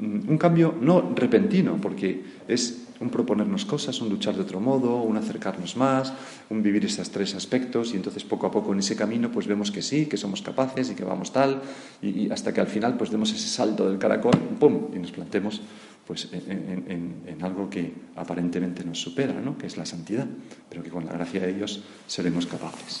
un 0.00 0.38
cambio 0.38 0.74
no 0.80 1.12
repentino, 1.14 1.78
porque 1.80 2.22
es 2.46 2.82
un 3.02 3.10
proponernos 3.10 3.64
cosas, 3.64 4.00
un 4.00 4.08
luchar 4.08 4.36
de 4.36 4.42
otro 4.42 4.60
modo, 4.60 5.02
un 5.02 5.16
acercarnos 5.16 5.76
más, 5.76 6.14
un 6.50 6.62
vivir 6.62 6.84
estos 6.84 7.10
tres 7.10 7.34
aspectos 7.34 7.92
y 7.92 7.96
entonces 7.96 8.22
poco 8.22 8.46
a 8.46 8.50
poco 8.50 8.72
en 8.72 8.78
ese 8.78 8.94
camino 8.94 9.30
pues 9.30 9.46
vemos 9.46 9.72
que 9.72 9.82
sí, 9.82 10.06
que 10.06 10.16
somos 10.16 10.40
capaces 10.40 10.90
y 10.90 10.94
que 10.94 11.04
vamos 11.04 11.32
tal 11.32 11.60
y, 12.00 12.30
hasta 12.30 12.54
que 12.54 12.60
al 12.60 12.68
final 12.68 12.96
pues 12.96 13.10
demos 13.10 13.32
ese 13.32 13.48
salto 13.48 13.88
del 13.88 13.98
caracol, 13.98 14.38
¡pum! 14.60 14.88
y 14.94 14.98
nos 14.98 15.10
plantemos 15.10 15.60
pues 16.06 16.28
en, 16.32 17.38
algo 17.42 17.68
que 17.68 17.92
aparentemente 18.16 18.84
nos 18.84 19.00
supera, 19.00 19.40
¿no? 19.40 19.58
que 19.58 19.66
es 19.66 19.76
la 19.76 19.86
santidad, 19.86 20.26
pero 20.68 20.82
que 20.82 20.90
con 20.90 21.04
la 21.04 21.12
gracia 21.12 21.40
de 21.40 21.54
Dios 21.54 21.82
seremos 22.06 22.46
capaces. 22.46 23.00